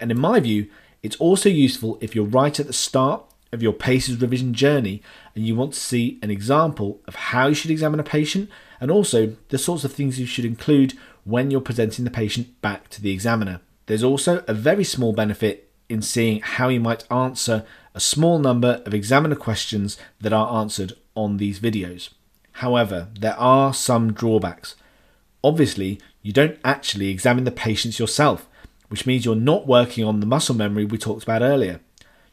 And 0.00 0.10
in 0.10 0.18
my 0.18 0.40
view, 0.40 0.68
it's 1.02 1.16
also 1.16 1.50
useful 1.50 1.98
if 2.00 2.14
you're 2.14 2.24
right 2.24 2.58
at 2.58 2.66
the 2.66 2.72
start 2.72 3.22
of 3.52 3.62
your 3.62 3.74
PACES 3.74 4.22
revision 4.22 4.54
journey 4.54 5.02
and 5.34 5.46
you 5.46 5.54
want 5.54 5.74
to 5.74 5.80
see 5.80 6.18
an 6.22 6.30
example 6.30 7.02
of 7.06 7.14
how 7.14 7.48
you 7.48 7.54
should 7.54 7.70
examine 7.70 8.00
a 8.00 8.04
patient 8.04 8.48
and 8.80 8.90
also 8.90 9.36
the 9.48 9.58
sorts 9.58 9.84
of 9.84 9.92
things 9.92 10.20
you 10.20 10.26
should 10.26 10.44
include 10.44 10.94
when 11.24 11.50
you're 11.50 11.60
presenting 11.60 12.04
the 12.04 12.10
patient 12.10 12.60
back 12.60 12.88
to 12.88 13.02
the 13.02 13.10
examiner. 13.10 13.60
There's 13.86 14.04
also 14.04 14.44
a 14.46 14.54
very 14.54 14.84
small 14.84 15.12
benefit 15.12 15.70
in 15.88 16.02
seeing 16.02 16.40
how 16.40 16.68
you 16.68 16.80
might 16.80 17.10
answer 17.10 17.64
a 17.94 18.00
small 18.00 18.38
number 18.38 18.82
of 18.84 18.94
examiner 18.94 19.36
questions 19.36 19.96
that 20.20 20.32
are 20.32 20.60
answered 20.60 20.94
on 21.14 21.36
these 21.36 21.60
videos. 21.60 22.10
However, 22.52 23.08
there 23.18 23.38
are 23.38 23.72
some 23.72 24.12
drawbacks. 24.12 24.74
Obviously, 25.44 26.00
you 26.22 26.32
don't 26.32 26.58
actually 26.64 27.08
examine 27.08 27.44
the 27.44 27.52
patients 27.52 27.98
yourself, 27.98 28.48
which 28.88 29.06
means 29.06 29.24
you're 29.24 29.36
not 29.36 29.66
working 29.66 30.04
on 30.04 30.20
the 30.20 30.26
muscle 30.26 30.54
memory 30.54 30.84
we 30.84 30.98
talked 30.98 31.22
about 31.22 31.42
earlier. 31.42 31.80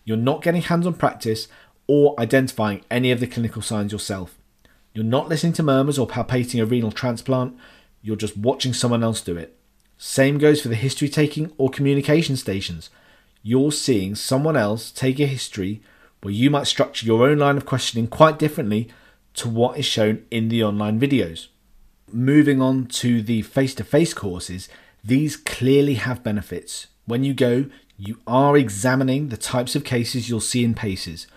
You're 0.03 0.17
not 0.17 0.41
getting 0.41 0.61
hands 0.63 0.87
on 0.87 0.95
practice 0.95 1.47
or 1.87 2.19
identifying 2.19 2.83
any 2.89 3.11
of 3.11 3.19
the 3.19 3.27
clinical 3.27 3.61
signs 3.61 3.91
yourself. 3.91 4.37
You're 4.93 5.03
not 5.03 5.29
listening 5.29 5.53
to 5.53 5.63
murmurs 5.63 5.97
or 5.97 6.07
palpating 6.07 6.61
a 6.61 6.65
renal 6.65 6.91
transplant, 6.91 7.57
you're 8.01 8.15
just 8.15 8.37
watching 8.37 8.73
someone 8.73 9.03
else 9.03 9.21
do 9.21 9.35
it. 9.37 9.57
Same 9.97 10.37
goes 10.37 10.61
for 10.61 10.67
the 10.67 10.75
history 10.75 11.09
taking 11.09 11.51
or 11.57 11.69
communication 11.69 12.35
stations. 12.35 12.89
You're 13.41 13.71
seeing 13.71 14.15
someone 14.15 14.55
else 14.57 14.91
take 14.91 15.19
a 15.19 15.25
history 15.25 15.81
where 16.21 16.33
you 16.33 16.49
might 16.49 16.67
structure 16.67 17.05
your 17.05 17.27
own 17.27 17.39
line 17.39 17.57
of 17.57 17.65
questioning 17.65 18.07
quite 18.07 18.37
differently 18.37 18.89
to 19.35 19.49
what 19.49 19.77
is 19.77 19.85
shown 19.85 20.25
in 20.29 20.49
the 20.49 20.63
online 20.63 20.99
videos. 20.99 21.47
Moving 22.11 22.61
on 22.61 22.85
to 22.87 23.21
the 23.21 23.41
face 23.41 23.73
to 23.75 23.83
face 23.83 24.13
courses, 24.13 24.69
these 25.03 25.35
clearly 25.35 25.95
have 25.95 26.23
benefits. 26.23 26.87
When 27.05 27.23
you 27.23 27.33
go, 27.33 27.65
you 27.97 28.19
are 28.27 28.57
examining 28.57 29.29
the 29.29 29.37
types 29.37 29.75
of 29.75 29.83
cases 29.83 30.29
you'll 30.29 30.39
see 30.39 30.63
in 30.63 30.73
PACES. 30.73 31.27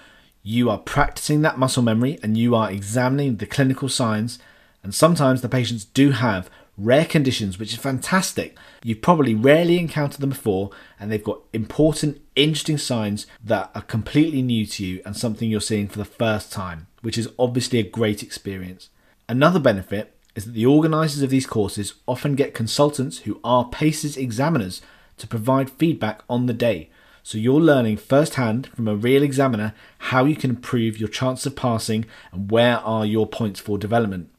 You 0.48 0.70
are 0.70 0.78
practicing 0.78 1.42
that 1.42 1.58
muscle 1.58 1.82
memory 1.82 2.20
and 2.22 2.38
you 2.38 2.54
are 2.54 2.70
examining 2.70 3.38
the 3.38 3.46
clinical 3.46 3.88
signs. 3.88 4.38
And 4.84 4.94
sometimes 4.94 5.42
the 5.42 5.48
patients 5.48 5.84
do 5.84 6.12
have 6.12 6.48
rare 6.78 7.04
conditions, 7.04 7.58
which 7.58 7.72
is 7.72 7.80
fantastic. 7.80 8.56
You've 8.84 9.02
probably 9.02 9.34
rarely 9.34 9.76
encountered 9.76 10.20
them 10.20 10.30
before, 10.30 10.70
and 11.00 11.10
they've 11.10 11.24
got 11.24 11.40
important, 11.52 12.20
interesting 12.36 12.78
signs 12.78 13.26
that 13.42 13.72
are 13.74 13.82
completely 13.82 14.40
new 14.40 14.66
to 14.66 14.86
you 14.86 15.02
and 15.04 15.16
something 15.16 15.50
you're 15.50 15.60
seeing 15.60 15.88
for 15.88 15.98
the 15.98 16.04
first 16.04 16.52
time, 16.52 16.86
which 17.02 17.18
is 17.18 17.28
obviously 17.40 17.80
a 17.80 17.90
great 17.90 18.22
experience. 18.22 18.88
Another 19.28 19.58
benefit 19.58 20.14
is 20.36 20.44
that 20.44 20.52
the 20.52 20.66
organisers 20.66 21.22
of 21.22 21.30
these 21.30 21.48
courses 21.48 21.94
often 22.06 22.36
get 22.36 22.54
consultants 22.54 23.18
who 23.18 23.40
are 23.42 23.64
PACES 23.64 24.16
examiners 24.16 24.80
to 25.16 25.26
provide 25.26 25.70
feedback 25.70 26.22
on 26.30 26.46
the 26.46 26.52
day. 26.52 26.88
So 27.26 27.38
you're 27.38 27.60
learning 27.60 27.96
firsthand 27.96 28.68
from 28.68 28.86
a 28.86 28.94
real 28.94 29.24
examiner 29.24 29.74
how 29.98 30.26
you 30.26 30.36
can 30.36 30.50
improve 30.50 31.00
your 31.00 31.08
chance 31.08 31.44
of 31.44 31.56
passing 31.56 32.04
and 32.30 32.52
where 32.52 32.76
are 32.78 33.04
your 33.04 33.26
points 33.26 33.58
for 33.58 33.78
development. 33.78 34.30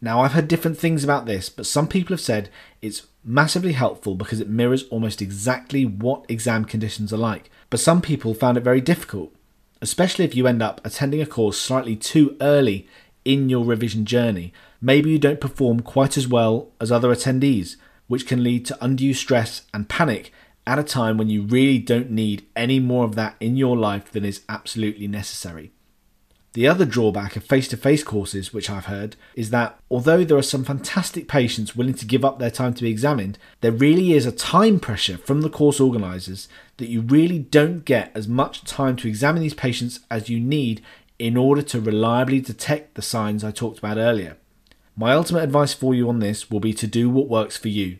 Now, 0.00 0.20
I've 0.20 0.34
heard 0.34 0.46
different 0.46 0.78
things 0.78 1.02
about 1.02 1.26
this, 1.26 1.48
but 1.48 1.66
some 1.66 1.88
people 1.88 2.12
have 2.12 2.20
said 2.20 2.48
it's 2.80 3.08
massively 3.24 3.72
helpful 3.72 4.14
because 4.14 4.40
it 4.40 4.48
mirrors 4.48 4.84
almost 4.84 5.20
exactly 5.20 5.84
what 5.84 6.26
exam 6.28 6.64
conditions 6.64 7.12
are 7.12 7.16
like. 7.16 7.50
But 7.70 7.80
some 7.80 8.00
people 8.00 8.34
found 8.34 8.56
it 8.56 8.62
very 8.62 8.80
difficult, 8.80 9.34
especially 9.82 10.24
if 10.24 10.36
you 10.36 10.46
end 10.46 10.62
up 10.62 10.80
attending 10.84 11.20
a 11.20 11.26
course 11.26 11.60
slightly 11.60 11.96
too 11.96 12.36
early 12.40 12.86
in 13.24 13.48
your 13.48 13.64
revision 13.64 14.04
journey. 14.04 14.52
Maybe 14.80 15.10
you 15.10 15.18
don't 15.18 15.40
perform 15.40 15.80
quite 15.80 16.16
as 16.16 16.28
well 16.28 16.70
as 16.80 16.92
other 16.92 17.12
attendees, 17.12 17.74
which 18.06 18.28
can 18.28 18.44
lead 18.44 18.64
to 18.66 18.78
undue 18.80 19.12
stress 19.12 19.62
and 19.74 19.88
panic 19.88 20.32
at 20.68 20.78
a 20.78 20.84
time 20.84 21.16
when 21.16 21.30
you 21.30 21.42
really 21.42 21.78
don't 21.78 22.10
need 22.10 22.46
any 22.54 22.78
more 22.78 23.06
of 23.06 23.14
that 23.14 23.36
in 23.40 23.56
your 23.56 23.74
life 23.74 24.12
than 24.12 24.24
is 24.24 24.42
absolutely 24.50 25.08
necessary. 25.08 25.72
The 26.52 26.68
other 26.68 26.84
drawback 26.84 27.36
of 27.36 27.44
face 27.44 27.68
to 27.68 27.76
face 27.78 28.02
courses, 28.02 28.52
which 28.52 28.68
I've 28.68 28.84
heard, 28.84 29.16
is 29.34 29.48
that 29.48 29.80
although 29.90 30.24
there 30.24 30.36
are 30.36 30.42
some 30.42 30.64
fantastic 30.64 31.26
patients 31.26 31.74
willing 31.74 31.94
to 31.94 32.04
give 32.04 32.22
up 32.22 32.38
their 32.38 32.50
time 32.50 32.74
to 32.74 32.82
be 32.82 32.90
examined, 32.90 33.38
there 33.62 33.72
really 33.72 34.12
is 34.12 34.26
a 34.26 34.32
time 34.32 34.78
pressure 34.78 35.16
from 35.16 35.40
the 35.40 35.48
course 35.48 35.80
organisers 35.80 36.48
that 36.76 36.88
you 36.88 37.00
really 37.00 37.38
don't 37.38 37.86
get 37.86 38.10
as 38.14 38.28
much 38.28 38.64
time 38.64 38.96
to 38.96 39.08
examine 39.08 39.40
these 39.40 39.54
patients 39.54 40.00
as 40.10 40.28
you 40.28 40.38
need 40.38 40.82
in 41.18 41.36
order 41.36 41.62
to 41.62 41.80
reliably 41.80 42.40
detect 42.40 42.94
the 42.94 43.02
signs 43.02 43.42
I 43.42 43.52
talked 43.52 43.78
about 43.78 43.96
earlier. 43.96 44.36
My 44.96 45.12
ultimate 45.12 45.44
advice 45.44 45.72
for 45.72 45.94
you 45.94 46.10
on 46.10 46.18
this 46.18 46.50
will 46.50 46.60
be 46.60 46.74
to 46.74 46.86
do 46.86 47.08
what 47.08 47.28
works 47.28 47.56
for 47.56 47.68
you. 47.68 47.98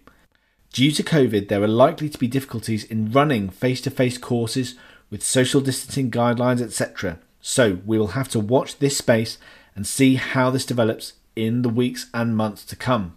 Due 0.72 0.92
to 0.92 1.02
COVID, 1.02 1.48
there 1.48 1.62
are 1.62 1.68
likely 1.68 2.08
to 2.08 2.18
be 2.18 2.28
difficulties 2.28 2.84
in 2.84 3.10
running 3.10 3.48
face 3.48 3.80
to 3.82 3.90
face 3.90 4.18
courses 4.18 4.74
with 5.10 5.22
social 5.22 5.60
distancing 5.60 6.10
guidelines, 6.10 6.60
etc. 6.60 7.18
So 7.40 7.78
we 7.86 7.98
will 7.98 8.08
have 8.08 8.28
to 8.30 8.40
watch 8.40 8.78
this 8.78 8.98
space 8.98 9.38
and 9.74 9.86
see 9.86 10.16
how 10.16 10.50
this 10.50 10.66
develops 10.66 11.14
in 11.34 11.62
the 11.62 11.68
weeks 11.68 12.10
and 12.12 12.36
months 12.36 12.64
to 12.66 12.76
come. 12.76 13.16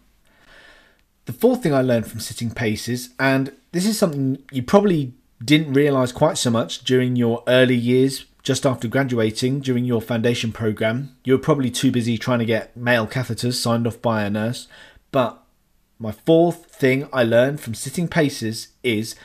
The 1.25 1.33
fourth 1.33 1.61
thing 1.61 1.73
I 1.73 1.81
learned 1.81 2.07
from 2.07 2.19
sitting 2.19 2.51
paces, 2.51 3.09
and 3.19 3.51
this 3.71 3.85
is 3.85 3.97
something 3.97 4.41
you 4.51 4.63
probably 4.63 5.13
didn't 5.43 5.73
realize 5.73 6.11
quite 6.11 6.37
so 6.37 6.49
much 6.49 6.83
during 6.83 7.15
your 7.15 7.43
early 7.47 7.75
years 7.75 8.25
just 8.43 8.65
after 8.65 8.87
graduating 8.87 9.59
during 9.59 9.85
your 9.85 10.01
foundation 10.01 10.51
program. 10.51 11.15
You 11.23 11.33
were 11.33 11.39
probably 11.39 11.69
too 11.69 11.91
busy 11.91 12.17
trying 12.17 12.39
to 12.39 12.45
get 12.45 12.75
male 12.75 13.07
catheters 13.07 13.53
signed 13.53 13.85
off 13.85 14.01
by 14.01 14.23
a 14.23 14.29
nurse. 14.29 14.67
But 15.11 15.40
my 16.01 16.11
fourth 16.11 16.65
thing 16.65 17.07
I 17.13 17.23
learned 17.23 17.61
from 17.61 17.75
sitting 17.75 18.07
paces 18.07 18.69
is 18.83 19.15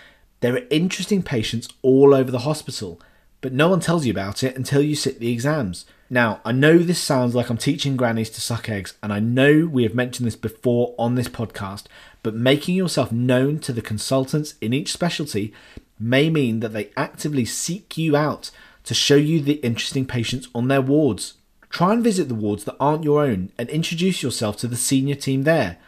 there 0.41 0.55
are 0.55 0.67
interesting 0.71 1.23
patients 1.23 1.69
all 1.83 2.15
over 2.15 2.31
the 2.31 2.41
hospital 2.41 3.01
but 3.41 3.53
no 3.53 3.69
one 3.69 3.81
tells 3.81 4.05
you 4.05 4.11
about 4.11 4.43
it 4.43 4.57
until 4.57 4.83
you 4.83 4.97
sit 4.97 5.21
the 5.21 5.33
exams. 5.33 5.85
Now, 6.11 6.41
I 6.45 6.53
know 6.53 6.79
this 6.79 6.99
sounds 6.99 7.35
like 7.35 7.49
I'm 7.49 7.57
teaching 7.57 7.97
grannies 7.97 8.31
to 8.31 8.41
suck 8.41 8.69
eggs, 8.69 8.95
and 9.03 9.13
I 9.13 9.21
know 9.21 9.67
we 9.67 9.83
have 9.83 9.95
mentioned 9.95 10.27
this 10.27 10.35
before 10.35 10.95
on 10.99 11.15
this 11.15 11.29
podcast, 11.29 11.85
but 12.25 12.35
making 12.35 12.75
yourself 12.75 13.13
known 13.13 13.59
to 13.61 13.73
the 13.73 13.83
consultants 13.83 14.55
in 14.61 14.73
each 14.73 14.93
specialty 14.93 15.53
may 15.99 16.29
mean 16.31 16.61
that 16.61 16.73
they 16.73 16.91
actively 16.97 17.45
seek 17.45 17.97
you 17.97 18.17
out 18.17 18.51
to 18.85 18.95
show 18.95 19.17
you 19.17 19.41
the 19.41 19.61
interesting 19.65 20.07
patients 20.07 20.49
on 20.55 20.69
their 20.69 20.83
wards. 20.83 21.35
Try 21.71 21.93
and 21.93 22.03
visit 22.03 22.29
the 22.29 22.35
wards 22.35 22.65
that 22.65 22.77
aren't 22.81 23.05
your 23.05 23.23
own 23.23 23.53
and 23.59 23.69
introduce 23.69 24.23
yourself 24.23 24.57
to 24.59 24.67
the 24.67 24.77
senior 24.77 25.15
team 25.15 25.43
there. 25.43 25.79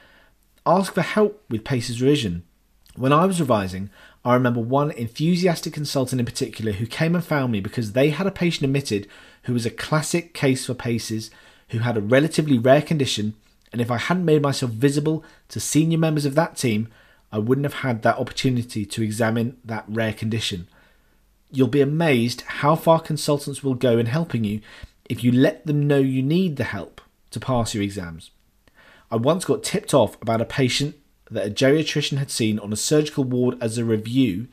Ask 0.68 0.92
for 0.92 1.00
help 1.00 1.42
with 1.48 1.64
PACES 1.64 2.02
revision. 2.02 2.42
When 2.94 3.10
I 3.10 3.24
was 3.24 3.40
revising, 3.40 3.88
I 4.22 4.34
remember 4.34 4.60
one 4.60 4.90
enthusiastic 4.90 5.72
consultant 5.72 6.20
in 6.20 6.26
particular 6.26 6.72
who 6.72 6.84
came 6.84 7.14
and 7.14 7.24
found 7.24 7.52
me 7.52 7.60
because 7.60 7.92
they 7.92 8.10
had 8.10 8.26
a 8.26 8.30
patient 8.30 8.64
admitted 8.64 9.08
who 9.44 9.54
was 9.54 9.64
a 9.64 9.70
classic 9.70 10.34
case 10.34 10.66
for 10.66 10.74
PACES, 10.74 11.30
who 11.70 11.78
had 11.78 11.96
a 11.96 12.02
relatively 12.02 12.58
rare 12.58 12.82
condition, 12.82 13.32
and 13.72 13.80
if 13.80 13.90
I 13.90 13.96
hadn't 13.96 14.26
made 14.26 14.42
myself 14.42 14.72
visible 14.72 15.24
to 15.48 15.58
senior 15.58 15.96
members 15.96 16.26
of 16.26 16.34
that 16.34 16.58
team, 16.58 16.88
I 17.32 17.38
wouldn't 17.38 17.64
have 17.64 17.80
had 17.80 18.02
that 18.02 18.18
opportunity 18.18 18.84
to 18.84 19.02
examine 19.02 19.56
that 19.64 19.86
rare 19.88 20.12
condition. 20.12 20.68
You'll 21.50 21.68
be 21.68 21.80
amazed 21.80 22.42
how 22.42 22.76
far 22.76 23.00
consultants 23.00 23.64
will 23.64 23.72
go 23.72 23.96
in 23.96 24.04
helping 24.04 24.44
you 24.44 24.60
if 25.08 25.24
you 25.24 25.32
let 25.32 25.66
them 25.66 25.86
know 25.86 25.98
you 25.98 26.22
need 26.22 26.56
the 26.56 26.64
help 26.64 27.00
to 27.30 27.40
pass 27.40 27.72
your 27.72 27.82
exams. 27.82 28.32
I 29.10 29.16
once 29.16 29.44
got 29.44 29.62
tipped 29.62 29.94
off 29.94 30.20
about 30.20 30.42
a 30.42 30.46
patient 30.46 30.96
that 31.30 31.46
a 31.46 31.50
geriatrician 31.50 32.18
had 32.18 32.30
seen 32.30 32.58
on 32.58 32.72
a 32.72 32.76
surgical 32.76 33.24
ward 33.24 33.56
as 33.60 33.78
a 33.78 33.84
review, 33.84 34.48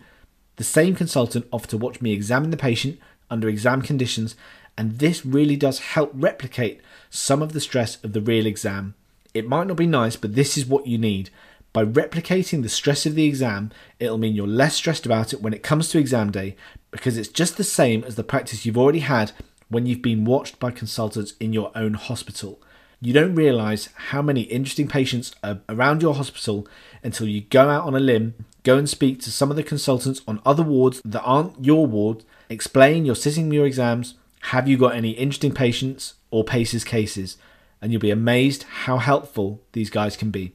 the 0.56 0.64
same 0.64 0.96
consultant 0.96 1.48
offered 1.52 1.72
to 1.72 1.78
watch 1.78 2.02
me 2.02 2.14
examine 2.14 2.52
the 2.52 2.58
patient 2.58 3.00
under 3.30 3.50
exam 3.50 3.82
conditions, 3.82 4.36
and 4.78 5.00
this 5.00 5.26
really 5.26 5.58
does 5.58 5.80
help 5.80 6.12
replicate 6.14 6.80
some 7.10 7.42
of 7.42 7.54
the 7.54 7.60
stress 7.60 8.02
of 8.04 8.14
the 8.14 8.22
real 8.22 8.46
exam. 8.46 8.96
It 9.34 9.48
might 9.48 9.68
not 9.68 9.78
be 9.78 9.88
nice, 9.88 10.16
but 10.16 10.36
this 10.36 10.58
is 10.58 10.66
what 10.66 10.88
you 10.88 10.98
need. 10.98 11.30
By 11.74 11.84
replicating 11.84 12.64
the 12.64 12.70
stress 12.70 13.06
of 13.06 13.16
the 13.16 13.26
exam, 13.26 13.72
it'll 14.00 14.18
mean 14.18 14.36
you're 14.36 14.48
less 14.48 14.76
stressed 14.76 15.06
about 15.06 15.34
it 15.34 15.42
when 15.42 15.54
it 15.54 15.64
comes 15.64 15.90
to 15.90 16.00
exam 16.00 16.32
day 16.32 16.56
because 16.92 17.18
it's 17.18 17.28
just 17.28 17.58
the 17.58 17.66
same 17.66 18.06
as 18.06 18.16
the 18.16 18.24
practice 18.24 18.66
you've 18.66 18.78
already 18.78 19.00
had 19.00 19.34
when 19.68 19.86
you've 19.86 20.02
been 20.02 20.24
watched 20.24 20.58
by 20.58 20.72
consultants 20.72 21.34
in 21.42 21.52
your 21.52 21.72
own 21.76 21.96
hospital. 21.96 22.62
You 23.02 23.14
don't 23.14 23.36
realise 23.36 23.90
how 23.96 24.22
many 24.22 24.42
interesting 24.42 24.88
patients 24.88 25.34
are 25.44 25.60
around 25.70 26.02
your 26.02 26.16
hospital 26.16 26.68
until 27.04 27.28
you 27.28 27.42
go 27.42 27.70
out 27.70 27.86
on 27.86 27.96
a 27.96 28.00
limb, 28.00 28.34
go 28.64 28.78
and 28.78 28.90
speak 28.90 29.20
to 29.22 29.32
some 29.32 29.50
of 29.50 29.58
the 29.58 29.64
consultants 29.64 30.22
on 30.28 30.42
other 30.46 30.64
wards 30.64 31.02
that 31.06 31.22
aren't 31.22 31.64
your 31.64 31.86
ward, 31.86 32.24
explain 32.50 33.06
you're 33.06 33.16
sitting 33.16 33.52
your 33.52 33.66
exams, 33.66 34.16
have 34.42 34.68
you 34.68 34.78
got 34.78 34.96
any 34.96 35.12
interesting 35.12 35.54
patients 35.54 36.16
or 36.32 36.44
PACES 36.44 36.84
cases, 36.84 37.38
and 37.82 37.92
you'll 37.92 38.02
be 38.02 38.12
amazed 38.12 38.64
how 38.64 38.98
helpful 38.98 39.62
these 39.74 39.90
guys 39.90 40.18
can 40.18 40.32
be. 40.32 40.54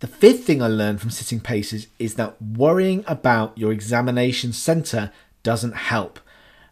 The 0.00 0.06
fifth 0.06 0.44
thing 0.44 0.62
I 0.62 0.68
learned 0.68 1.00
from 1.00 1.10
sitting 1.10 1.40
paces 1.40 1.88
is 1.98 2.14
that 2.14 2.40
worrying 2.40 3.04
about 3.06 3.58
your 3.58 3.72
examination 3.72 4.52
centre 4.52 5.10
doesn't 5.42 5.74
help 5.74 6.20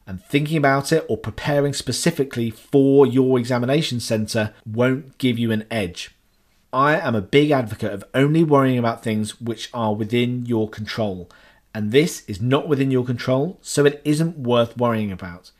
and 0.06 0.22
thinking 0.22 0.56
about 0.56 0.92
it 0.92 1.04
or 1.08 1.16
preparing 1.16 1.72
specifically 1.72 2.50
for 2.50 3.06
your 3.06 3.38
examination 3.38 4.00
centre 4.00 4.54
won't 4.64 5.18
give 5.18 5.38
you 5.38 5.50
an 5.50 5.64
edge. 5.70 6.10
I 6.72 6.98
am 6.98 7.14
a 7.14 7.22
big 7.22 7.50
advocate 7.50 7.92
of 7.92 8.04
only 8.14 8.44
worrying 8.44 8.78
about 8.78 9.02
things 9.02 9.40
which 9.40 9.70
are 9.72 9.94
within 9.94 10.46
your 10.46 10.68
control, 10.68 11.28
and 11.74 11.90
this 11.90 12.22
is 12.28 12.40
not 12.40 12.68
within 12.68 12.90
your 12.90 13.04
control, 13.04 13.58
so 13.62 13.84
it 13.84 14.00
isn't 14.04 14.38
worth 14.38 14.76
worrying 14.76 15.10
about. 15.10 15.50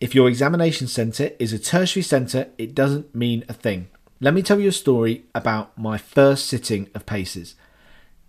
If 0.00 0.14
your 0.14 0.28
examination 0.28 0.86
centre 0.86 1.32
is 1.38 1.52
a 1.52 1.58
tertiary 1.58 2.02
centre, 2.02 2.48
it 2.56 2.74
doesn't 2.74 3.14
mean 3.14 3.44
a 3.48 3.52
thing. 3.52 3.88
Let 4.20 4.34
me 4.34 4.42
tell 4.42 4.60
you 4.60 4.68
a 4.68 4.72
story 4.72 5.24
about 5.34 5.76
my 5.78 5.98
first 5.98 6.46
sitting 6.46 6.88
of 6.94 7.06
PACES. 7.06 7.54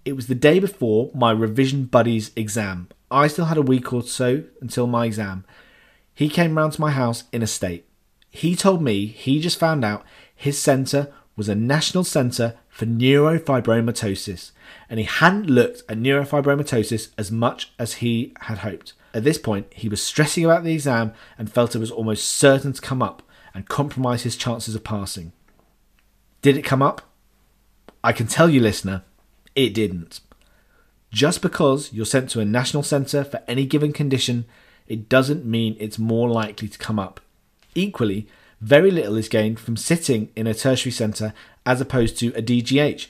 It 0.06 0.14
was 0.14 0.28
the 0.28 0.36
day 0.36 0.60
before 0.60 1.12
my 1.14 1.32
revision 1.32 1.86
buddy's 1.86 2.32
exam. 2.36 2.90
I 3.12 3.28
still 3.28 3.46
had 3.46 3.58
a 3.58 3.62
week 3.62 3.92
or 3.92 4.04
so 4.04 4.44
until 4.62 4.88
my 4.88 5.06
exam. 5.06 5.46
He 6.14 6.30
came 6.30 6.58
round 6.58 6.74
to 6.74 6.82
my 6.82 6.92
house 6.92 7.24
in 7.32 7.42
a 7.42 7.48
state. 7.48 7.86
He 8.30 8.56
told 8.56 8.82
me 8.82 9.06
he 9.08 9.40
just 9.40 9.60
found 9.60 9.84
out 9.84 10.06
his 10.36 10.62
centre 10.62 11.12
was 11.36 11.50
a 11.50 11.56
national 11.56 12.04
centre 12.04 12.56
for 12.68 12.86
neurofibromatosis, 12.86 14.52
and 14.90 15.00
he 15.00 15.06
hadn't 15.06 15.50
looked 15.50 15.84
at 15.90 15.98
neurofibromatosis 15.98 17.10
as 17.18 17.32
much 17.32 17.72
as 17.80 17.96
he 17.96 18.34
had 18.42 18.60
hoped. 18.60 18.94
At 19.14 19.24
this 19.24 19.38
point, 19.38 19.68
he 19.74 19.90
was 19.90 20.02
stressing 20.02 20.46
about 20.46 20.64
the 20.64 20.74
exam 20.74 21.14
and 21.38 21.52
felt 21.52 21.76
it 21.76 21.80
was 21.80 21.92
almost 21.92 22.28
certain 22.28 22.74
to 22.74 22.82
come 22.82 23.02
up 23.02 23.24
and 23.54 23.68
compromise 23.68 24.24
his 24.24 24.36
chances 24.36 24.76
of 24.76 24.84
passing. 24.84 25.32
Did 26.42 26.58
it 26.58 26.64
come 26.64 26.82
up? 26.82 27.02
I 28.04 28.14
can 28.14 28.28
tell 28.28 28.50
you, 28.50 28.60
listener, 28.62 29.04
it 29.66 29.74
didn't. 29.74 30.22
Just 31.12 31.42
because 31.42 31.92
you're 31.92 32.06
sent 32.06 32.30
to 32.30 32.40
a 32.40 32.46
national 32.46 32.84
centre 32.84 33.24
for 33.24 33.42
any 33.48 33.66
given 33.66 33.92
condition, 33.92 34.46
it 34.88 35.10
doesn't 35.10 35.46
mean 35.46 35.76
it's 35.80 36.00
more 36.00 36.30
likely 36.30 36.68
to 36.68 36.78
come 36.78 36.98
up. 36.98 37.20
Equally, 37.76 38.28
very 38.62 38.90
little 38.90 39.18
is 39.18 39.28
gained 39.28 39.60
from 39.60 39.76
sitting 39.76 40.30
in 40.36 40.48
a 40.48 40.54
tertiary 40.54 40.92
centre 40.92 41.34
as 41.66 41.82
opposed 41.82 42.18
to 42.20 42.28
a 42.36 42.42
DGH. 42.42 43.08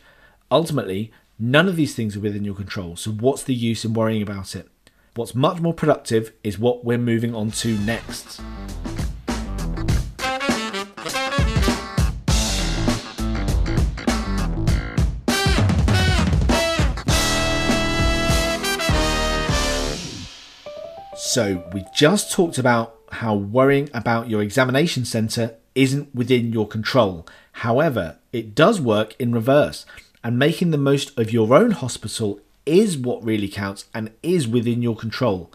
Ultimately, 0.50 1.12
none 1.38 1.68
of 1.68 1.76
these 1.76 1.94
things 1.94 2.18
are 2.18 2.22
within 2.22 2.46
your 2.46 2.56
control, 2.56 2.96
so 2.96 3.12
what's 3.12 3.44
the 3.44 3.54
use 3.54 3.86
in 3.86 3.94
worrying 3.94 4.24
about 4.24 4.56
it? 4.56 4.68
What's 5.16 5.36
much 5.36 5.60
more 5.60 5.74
productive 5.74 6.32
is 6.44 6.58
what 6.58 6.84
we're 6.84 6.98
moving 6.98 7.36
on 7.36 7.52
to 7.52 7.78
next. 7.80 8.42
So, 21.32 21.64
we 21.74 21.86
just 21.94 22.32
talked 22.32 22.58
about 22.58 22.96
how 23.12 23.36
worrying 23.36 23.92
about 23.94 24.32
your 24.32 24.42
examination 24.42 25.06
centre 25.06 25.58
isn't 25.76 26.16
within 26.16 26.52
your 26.52 26.68
control. 26.68 27.28
However, 27.52 28.18
it 28.34 28.56
does 28.56 28.82
work 28.82 29.16
in 29.20 29.32
reverse, 29.32 29.86
and 30.24 30.40
making 30.40 30.72
the 30.72 30.80
most 30.80 31.16
of 31.20 31.32
your 31.32 31.54
own 31.54 31.70
hospital 31.70 32.40
is 32.66 32.98
what 32.98 33.24
really 33.24 33.48
counts 33.48 33.86
and 33.94 34.10
is 34.24 34.48
within 34.48 34.82
your 34.82 34.96
control. 34.96 35.54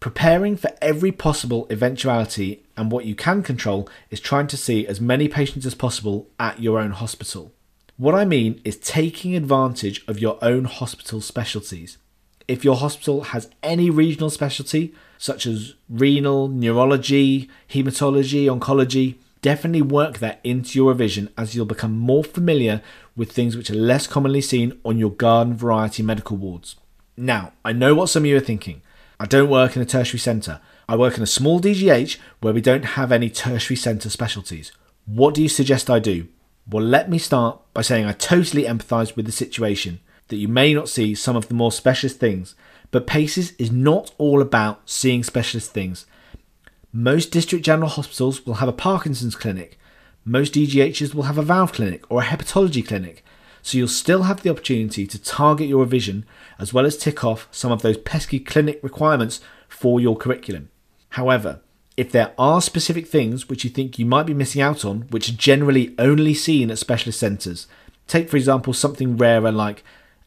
Preparing 0.00 0.56
for 0.56 0.72
every 0.82 1.12
possible 1.12 1.68
eventuality 1.70 2.64
and 2.76 2.90
what 2.90 3.04
you 3.04 3.14
can 3.14 3.44
control 3.44 3.88
is 4.10 4.18
trying 4.18 4.48
to 4.48 4.56
see 4.56 4.88
as 4.88 5.00
many 5.00 5.28
patients 5.28 5.66
as 5.66 5.76
possible 5.76 6.28
at 6.40 6.60
your 6.60 6.80
own 6.80 6.90
hospital. 6.90 7.52
What 7.96 8.16
I 8.16 8.24
mean 8.24 8.60
is 8.64 8.76
taking 8.76 9.36
advantage 9.36 10.02
of 10.08 10.18
your 10.18 10.36
own 10.42 10.64
hospital 10.64 11.20
specialties. 11.20 11.96
If 12.50 12.64
your 12.64 12.74
hospital 12.74 13.22
has 13.30 13.48
any 13.62 13.90
regional 13.90 14.28
specialty, 14.28 14.92
such 15.18 15.46
as 15.46 15.74
renal, 15.88 16.48
neurology, 16.48 17.48
hematology, 17.68 18.46
oncology, 18.46 19.18
definitely 19.40 19.82
work 19.82 20.18
that 20.18 20.40
into 20.42 20.76
your 20.76 20.88
revision 20.88 21.28
as 21.38 21.54
you'll 21.54 21.64
become 21.64 21.96
more 21.96 22.24
familiar 22.24 22.82
with 23.14 23.30
things 23.30 23.56
which 23.56 23.70
are 23.70 23.76
less 23.76 24.08
commonly 24.08 24.40
seen 24.40 24.76
on 24.84 24.98
your 24.98 25.12
garden 25.12 25.54
variety 25.54 26.02
medical 26.02 26.36
wards. 26.36 26.74
Now, 27.16 27.52
I 27.64 27.70
know 27.72 27.94
what 27.94 28.08
some 28.08 28.24
of 28.24 28.26
you 28.26 28.36
are 28.38 28.40
thinking. 28.40 28.82
I 29.20 29.26
don't 29.26 29.48
work 29.48 29.76
in 29.76 29.82
a 29.82 29.86
tertiary 29.86 30.18
centre. 30.18 30.60
I 30.88 30.96
work 30.96 31.16
in 31.16 31.22
a 31.22 31.28
small 31.28 31.60
DGH 31.60 32.18
where 32.40 32.52
we 32.52 32.60
don't 32.60 32.96
have 32.96 33.12
any 33.12 33.30
tertiary 33.30 33.76
centre 33.76 34.10
specialties. 34.10 34.72
What 35.06 35.34
do 35.34 35.42
you 35.44 35.48
suggest 35.48 35.88
I 35.88 36.00
do? 36.00 36.26
Well, 36.68 36.82
let 36.82 37.08
me 37.08 37.18
start 37.18 37.60
by 37.74 37.82
saying 37.82 38.06
I 38.06 38.12
totally 38.12 38.64
empathise 38.64 39.14
with 39.14 39.26
the 39.26 39.30
situation 39.30 40.00
that 40.30 40.36
you 40.36 40.48
may 40.48 40.74
not 40.74 40.88
see 40.88 41.14
some 41.14 41.36
of 41.36 41.48
the 41.48 41.54
more 41.54 41.70
specialist 41.70 42.18
things, 42.18 42.54
but 42.90 43.06
PACES 43.06 43.52
is 43.58 43.70
not 43.70 44.12
all 44.18 44.40
about 44.40 44.88
seeing 44.88 45.22
specialist 45.22 45.72
things. 45.72 46.06
Most 46.92 47.30
district 47.30 47.64
general 47.64 47.90
hospitals 47.90 48.44
will 48.44 48.54
have 48.54 48.68
a 48.68 48.72
Parkinson's 48.72 49.36
clinic, 49.36 49.78
most 50.24 50.54
DGHs 50.54 51.14
will 51.14 51.24
have 51.24 51.38
a 51.38 51.42
valve 51.42 51.72
clinic 51.72 52.04
or 52.10 52.20
a 52.20 52.24
hepatology 52.24 52.86
clinic, 52.86 53.24
so 53.62 53.78
you'll 53.78 53.88
still 53.88 54.24
have 54.24 54.42
the 54.42 54.50
opportunity 54.50 55.06
to 55.06 55.22
target 55.22 55.68
your 55.68 55.80
revision 55.80 56.26
as 56.58 56.72
well 56.72 56.86
as 56.86 56.96
tick 56.96 57.24
off 57.24 57.48
some 57.50 57.72
of 57.72 57.82
those 57.82 57.96
pesky 57.98 58.38
clinic 58.38 58.80
requirements 58.82 59.40
for 59.68 59.98
your 60.00 60.16
curriculum. 60.16 60.70
However, 61.10 61.60
if 61.96 62.12
there 62.12 62.32
are 62.38 62.60
specific 62.60 63.06
things 63.06 63.48
which 63.48 63.64
you 63.64 63.70
think 63.70 63.98
you 63.98 64.06
might 64.06 64.26
be 64.26 64.34
missing 64.34 64.62
out 64.62 64.84
on, 64.84 65.02
which 65.10 65.28
are 65.28 65.36
generally 65.36 65.94
only 65.98 66.34
seen 66.34 66.70
at 66.70 66.78
specialist 66.78 67.18
centres, 67.18 67.66
take 68.06 68.28
for 68.28 68.36
example 68.36 68.72
something 68.72 69.16
rarer 69.16 69.52
like 69.52 69.82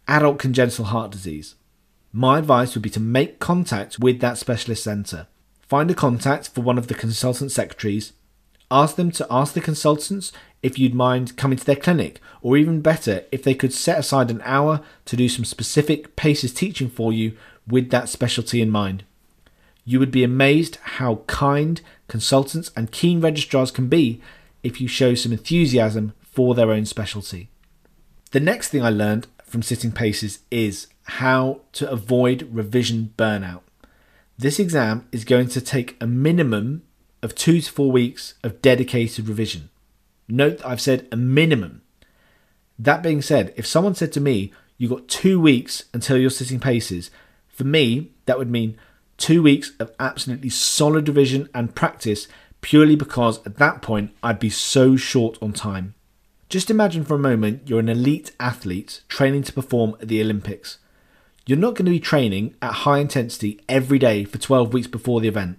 adult 0.08 0.40
congenital 0.40 0.86
heart 0.86 1.12
disease. 1.12 1.56
My 2.12 2.40
advice 2.40 2.76
would 2.76 2.84
be 2.84 2.90
to 2.92 3.00
make 3.00 3.40
contact 3.40 4.00
with 4.00 4.20
that 4.20 4.38
specialist 4.38 4.84
centre. 4.84 5.28
Find 5.62 5.90
a 5.90 5.96
contact 5.96 6.50
for 6.50 6.62
one 6.62 6.78
of 6.78 6.88
the 6.88 6.94
consultant 6.94 7.52
secretaries 7.52 8.14
Ask 8.74 8.96
them 8.96 9.12
to 9.12 9.28
ask 9.30 9.54
the 9.54 9.62
consultants 9.62 10.32
if 10.64 10.80
you'd 10.80 10.96
mind 10.96 11.38
coming 11.38 11.60
to 11.60 11.64
their 11.64 11.76
clinic, 11.76 12.20
or 12.42 12.58
even 12.58 12.82
better, 12.82 13.24
if 13.32 13.44
they 13.44 13.54
could 13.54 13.72
set 13.72 14.00
aside 14.00 14.32
an 14.32 14.42
hour 14.44 14.82
to 15.06 15.16
do 15.16 15.30
some 15.30 15.46
specific 15.46 16.16
PACES 16.16 16.52
teaching 16.54 16.90
for 16.90 17.14
you 17.14 17.38
with 17.68 17.92
that 17.92 18.10
specialty 18.10 18.64
in 18.64 18.72
mind. 18.72 19.04
You 19.86 20.00
would 20.00 20.10
be 20.10 20.24
amazed 20.24 20.78
how 20.98 21.18
kind 21.28 21.82
consultants 22.08 22.72
and 22.76 22.92
keen 22.92 23.22
registrars 23.22 23.70
can 23.70 23.90
be 23.90 24.20
if 24.64 24.82
you 24.82 24.88
show 24.88 25.14
some 25.14 25.34
enthusiasm 25.34 26.14
for 26.22 26.56
their 26.56 26.72
own 26.72 26.86
specialty. 26.86 27.50
The 28.32 28.40
next 28.40 28.70
thing 28.70 28.82
I 28.82 28.90
learned 28.90 29.28
from 29.54 29.62
sitting 29.62 29.92
paces 29.92 30.40
is 30.50 30.88
how 31.04 31.62
to 31.74 31.88
avoid 31.88 32.50
revision 32.52 33.14
burnout. 33.16 33.62
This 34.36 34.58
exam 34.58 35.08
is 35.12 35.24
going 35.24 35.48
to 35.50 35.62
take 35.62 35.96
a 36.02 36.08
minimum 36.08 36.82
of 37.22 37.36
two 37.36 37.62
to 37.62 37.72
four 37.72 37.92
weeks 37.92 38.34
of 38.44 38.64
dedicated 38.64 39.30
revision. 39.30 39.70
Note 40.28 40.58
that 40.58 40.68
I've 40.68 40.82
said 40.82 41.08
a 41.12 41.16
minimum. 41.16 41.84
That 42.80 43.04
being 43.04 43.22
said, 43.22 43.54
if 43.56 43.68
someone 43.68 43.94
said 43.94 44.12
to 44.14 44.20
me, 44.20 44.52
you 44.80 44.90
got 44.90 45.08
two 45.08 45.40
weeks 45.40 45.84
until 45.94 46.18
you're 46.18 46.32
sitting 46.32 46.60
paces, 46.60 47.12
for 47.48 47.64
me, 47.64 48.12
that 48.26 48.40
would 48.40 48.50
mean 48.50 48.76
two 49.18 49.44
weeks 49.44 49.74
of 49.80 49.92
absolutely 50.00 50.50
solid 50.50 51.08
revision 51.08 51.48
and 51.54 51.76
practice 51.76 52.28
purely 52.62 52.96
because 52.96 53.38
at 53.46 53.58
that 53.58 53.84
point 53.84 54.16
I'd 54.24 54.40
be 54.40 54.50
so 54.50 54.96
short 54.96 55.38
on 55.44 55.54
time. 55.54 55.94
Just 56.54 56.70
imagine 56.70 57.04
for 57.04 57.16
a 57.16 57.20
moment 57.20 57.68
you're 57.68 57.80
an 57.80 57.90
elite 57.90 58.32
athlete 58.40 59.02
training 59.10 59.42
to 59.42 59.54
perform 59.54 59.96
at 60.00 60.08
the 60.08 60.22
Olympics. 60.22 60.78
You're 61.48 61.58
not 61.58 61.74
going 61.74 61.86
to 61.86 61.92
be 61.92 62.00
training 62.00 62.56
at 62.62 62.74
high 62.86 63.00
intensity 63.00 63.60
every 63.68 63.98
day 63.98 64.24
for 64.24 64.38
12 64.38 64.72
weeks 64.72 64.86
before 64.88 65.20
the 65.20 65.28
event 65.28 65.58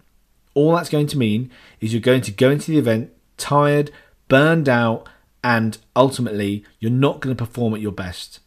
all 0.55 0.73
that's 0.75 0.89
going 0.89 1.09
to 1.09 1.19
mean 1.19 1.51
is 1.81 1.93
you're 1.93 2.01
going 2.01 2.23
to 2.23 2.31
go 2.31 2.51
into 2.51 2.71
the 2.71 2.79
event 2.79 3.13
tired, 3.37 3.91
burned 4.29 4.69
out, 4.69 5.09
and 5.43 5.79
ultimately 5.95 6.65
you're 6.79 6.91
not 6.91 7.21
going 7.21 7.37
to 7.37 7.45
perform 7.45 7.75
at 7.75 7.81
your 7.81 7.93
best. 7.93 8.39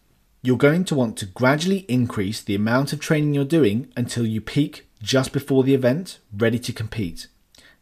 You're 0.41 0.57
going 0.57 0.85
to 0.85 0.95
want 0.95 1.17
to 1.17 1.25
gradually 1.25 1.79
increase 1.89 2.41
the 2.41 2.55
amount 2.55 2.93
of 2.93 3.01
training 3.01 3.33
you're 3.33 3.43
doing 3.43 3.91
until 3.97 4.25
you 4.25 4.39
peak 4.39 4.87
just 5.01 5.33
before 5.33 5.63
the 5.63 5.73
event, 5.73 6.19
ready 6.35 6.59
to 6.59 6.71
compete. 6.71 7.27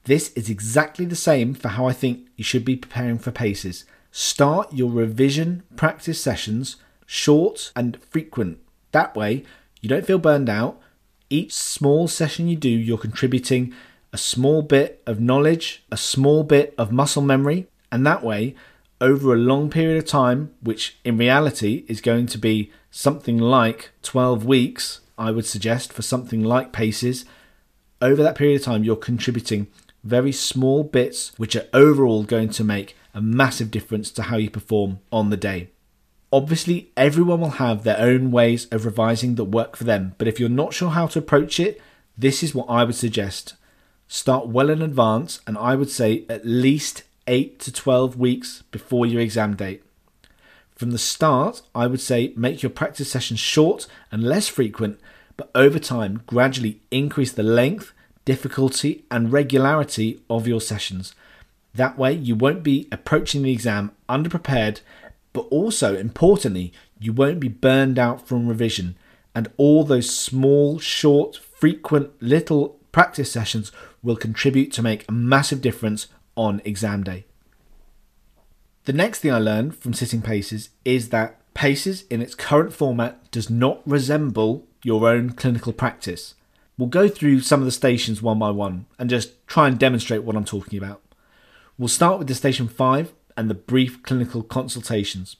This 0.05 0.31
is 0.33 0.49
exactly 0.49 1.05
the 1.05 1.15
same 1.15 1.53
for 1.53 1.69
how 1.69 1.85
I 1.85 1.93
think 1.93 2.27
you 2.35 2.43
should 2.43 2.65
be 2.65 2.75
preparing 2.75 3.19
for 3.19 3.31
paces. 3.31 3.85
Start 4.17 4.71
your 4.71 4.89
revision 4.89 5.63
practice 5.75 6.21
sessions 6.21 6.77
short 7.05 7.73
and 7.75 8.01
frequent. 8.01 8.59
That 8.93 9.13
way, 9.13 9.43
you 9.81 9.89
don't 9.89 10.05
feel 10.05 10.19
burned 10.19 10.47
out. 10.47 10.79
Each 11.29 11.53
small 11.53 12.07
session 12.07 12.47
you 12.47 12.55
do, 12.55 12.69
you're 12.69 12.97
contributing 12.97 13.73
a 14.13 14.17
small 14.17 14.61
bit 14.61 15.03
of 15.05 15.19
knowledge, 15.19 15.83
a 15.91 15.97
small 15.97 16.43
bit 16.43 16.73
of 16.77 16.93
muscle 16.93 17.21
memory, 17.21 17.67
and 17.91 18.07
that 18.07 18.23
way, 18.23 18.55
over 19.01 19.33
a 19.33 19.37
long 19.37 19.69
period 19.69 19.97
of 19.97 20.05
time, 20.05 20.53
which 20.61 20.95
in 21.03 21.17
reality 21.17 21.83
is 21.89 21.99
going 21.99 22.27
to 22.27 22.37
be 22.37 22.71
something 22.91 23.37
like 23.37 23.91
12 24.01 24.45
weeks, 24.45 25.01
I 25.17 25.31
would 25.31 25.45
suggest, 25.45 25.91
for 25.91 26.03
something 26.03 26.41
like 26.41 26.71
paces, 26.71 27.25
over 28.01 28.23
that 28.23 28.35
period 28.35 28.61
of 28.61 28.65
time, 28.65 28.85
you're 28.85 28.95
contributing 28.95 29.67
very 30.05 30.31
small 30.31 30.83
bits 30.83 31.33
which 31.35 31.57
are 31.57 31.67
overall 31.73 32.23
going 32.23 32.47
to 32.47 32.63
make 32.63 32.95
a 33.15 33.21
massive 33.21 33.71
difference 33.71 34.11
to 34.11 34.23
how 34.23 34.37
you 34.37 34.49
perform 34.49 34.99
on 35.11 35.31
the 35.31 35.37
day. 35.37 35.69
Obviously, 36.31 36.91
everyone 36.97 37.39
will 37.39 37.51
have 37.51 37.83
their 37.83 37.97
own 37.97 38.29
ways 38.29 38.65
of 38.65 38.85
revising 38.85 39.35
that 39.35 39.45
work 39.45 39.77
for 39.77 39.85
them, 39.85 40.13
but 40.17 40.27
if 40.27 40.39
you're 40.39 40.49
not 40.49 40.73
sure 40.73 40.89
how 40.89 41.07
to 41.07 41.19
approach 41.19 41.59
it, 41.59 41.81
this 42.17 42.43
is 42.43 42.53
what 42.53 42.69
I 42.69 42.83
would 42.83 42.95
suggest. 42.95 43.55
Start 44.07 44.47
well 44.47 44.69
in 44.69 44.81
advance, 44.81 45.39
and 45.47 45.57
I 45.57 45.75
would 45.75 45.89
say 45.89 46.25
at 46.29 46.45
least 46.45 47.03
8 47.25 47.57
to 47.61 47.71
12 47.71 48.17
weeks 48.17 48.63
before 48.71 49.05
your 49.05 49.21
exam 49.21 49.55
date. 49.55 49.81
From 50.75 50.91
the 50.91 50.97
start, 50.97 51.61
I 51.73 51.87
would 51.87 52.01
say 52.01 52.33
make 52.35 52.61
your 52.61 52.69
practice 52.69 53.09
sessions 53.09 53.39
short 53.39 53.87
and 54.11 54.23
less 54.23 54.49
frequent, 54.49 54.99
but 55.37 55.49
over 55.55 55.79
time, 55.79 56.21
gradually 56.27 56.81
increase 56.91 57.31
the 57.31 57.43
length, 57.43 57.93
difficulty, 58.25 59.05
and 59.09 59.31
regularity 59.31 60.21
of 60.29 60.47
your 60.47 60.59
sessions. 60.59 61.15
That 61.75 61.97
way, 61.97 62.13
you 62.13 62.35
won't 62.35 62.63
be 62.63 62.87
approaching 62.91 63.43
the 63.43 63.51
exam 63.51 63.91
underprepared, 64.07 64.81
but 65.33 65.41
also 65.51 65.95
importantly, 65.95 66.71
you 66.99 67.11
won't 67.11 67.39
be 67.39 67.49
burned 67.49 67.99
out 67.99 68.25
from 68.25 68.47
revision, 68.47 68.97
and 69.33 69.51
all 69.57 69.83
those 69.83 70.09
small, 70.09 70.79
short, 70.79 71.35
frequent 71.35 72.11
little 72.21 72.79
practice 72.93 73.29
sessions 73.31 73.73
will 74.01 74.15
contribute 74.15 74.71
to 74.71 74.81
make 74.81 75.05
a 75.07 75.11
massive 75.11 75.61
difference 75.61 76.07
on 76.37 76.61
exam 76.63 77.03
day. 77.03 77.25
The 78.85 78.93
next 78.93 79.19
thing 79.19 79.33
I 79.33 79.39
learned 79.39 79.75
from 79.75 79.93
sitting 79.93 80.21
paces 80.21 80.69
is 80.85 81.09
that 81.09 81.41
paces 81.53 82.03
in 82.09 82.21
its 82.21 82.35
current 82.35 82.71
format 82.71 83.29
does 83.31 83.49
not 83.49 83.81
resemble 83.85 84.65
your 84.83 85.09
own 85.09 85.31
clinical 85.31 85.73
practice. 85.73 86.35
We'll 86.77 86.87
go 86.87 87.07
through 87.07 87.41
some 87.41 87.61
of 87.61 87.65
the 87.65 87.71
stations 87.71 88.21
one 88.21 88.39
by 88.39 88.51
one 88.51 88.85
and 88.99 89.09
just 89.09 89.45
try 89.47 89.67
and 89.67 89.79
demonstrate 89.79 90.23
what 90.23 90.35
I'm 90.35 90.45
talking 90.45 90.77
about. 90.77 91.01
We'll 91.77 91.89
start 91.89 92.19
with 92.19 92.29
the 92.29 92.35
station 92.35 92.69
5 92.69 93.13
and 93.35 93.49
the 93.49 93.53
brief 93.53 94.01
clinical 94.01 94.43
consultations. 94.43 95.35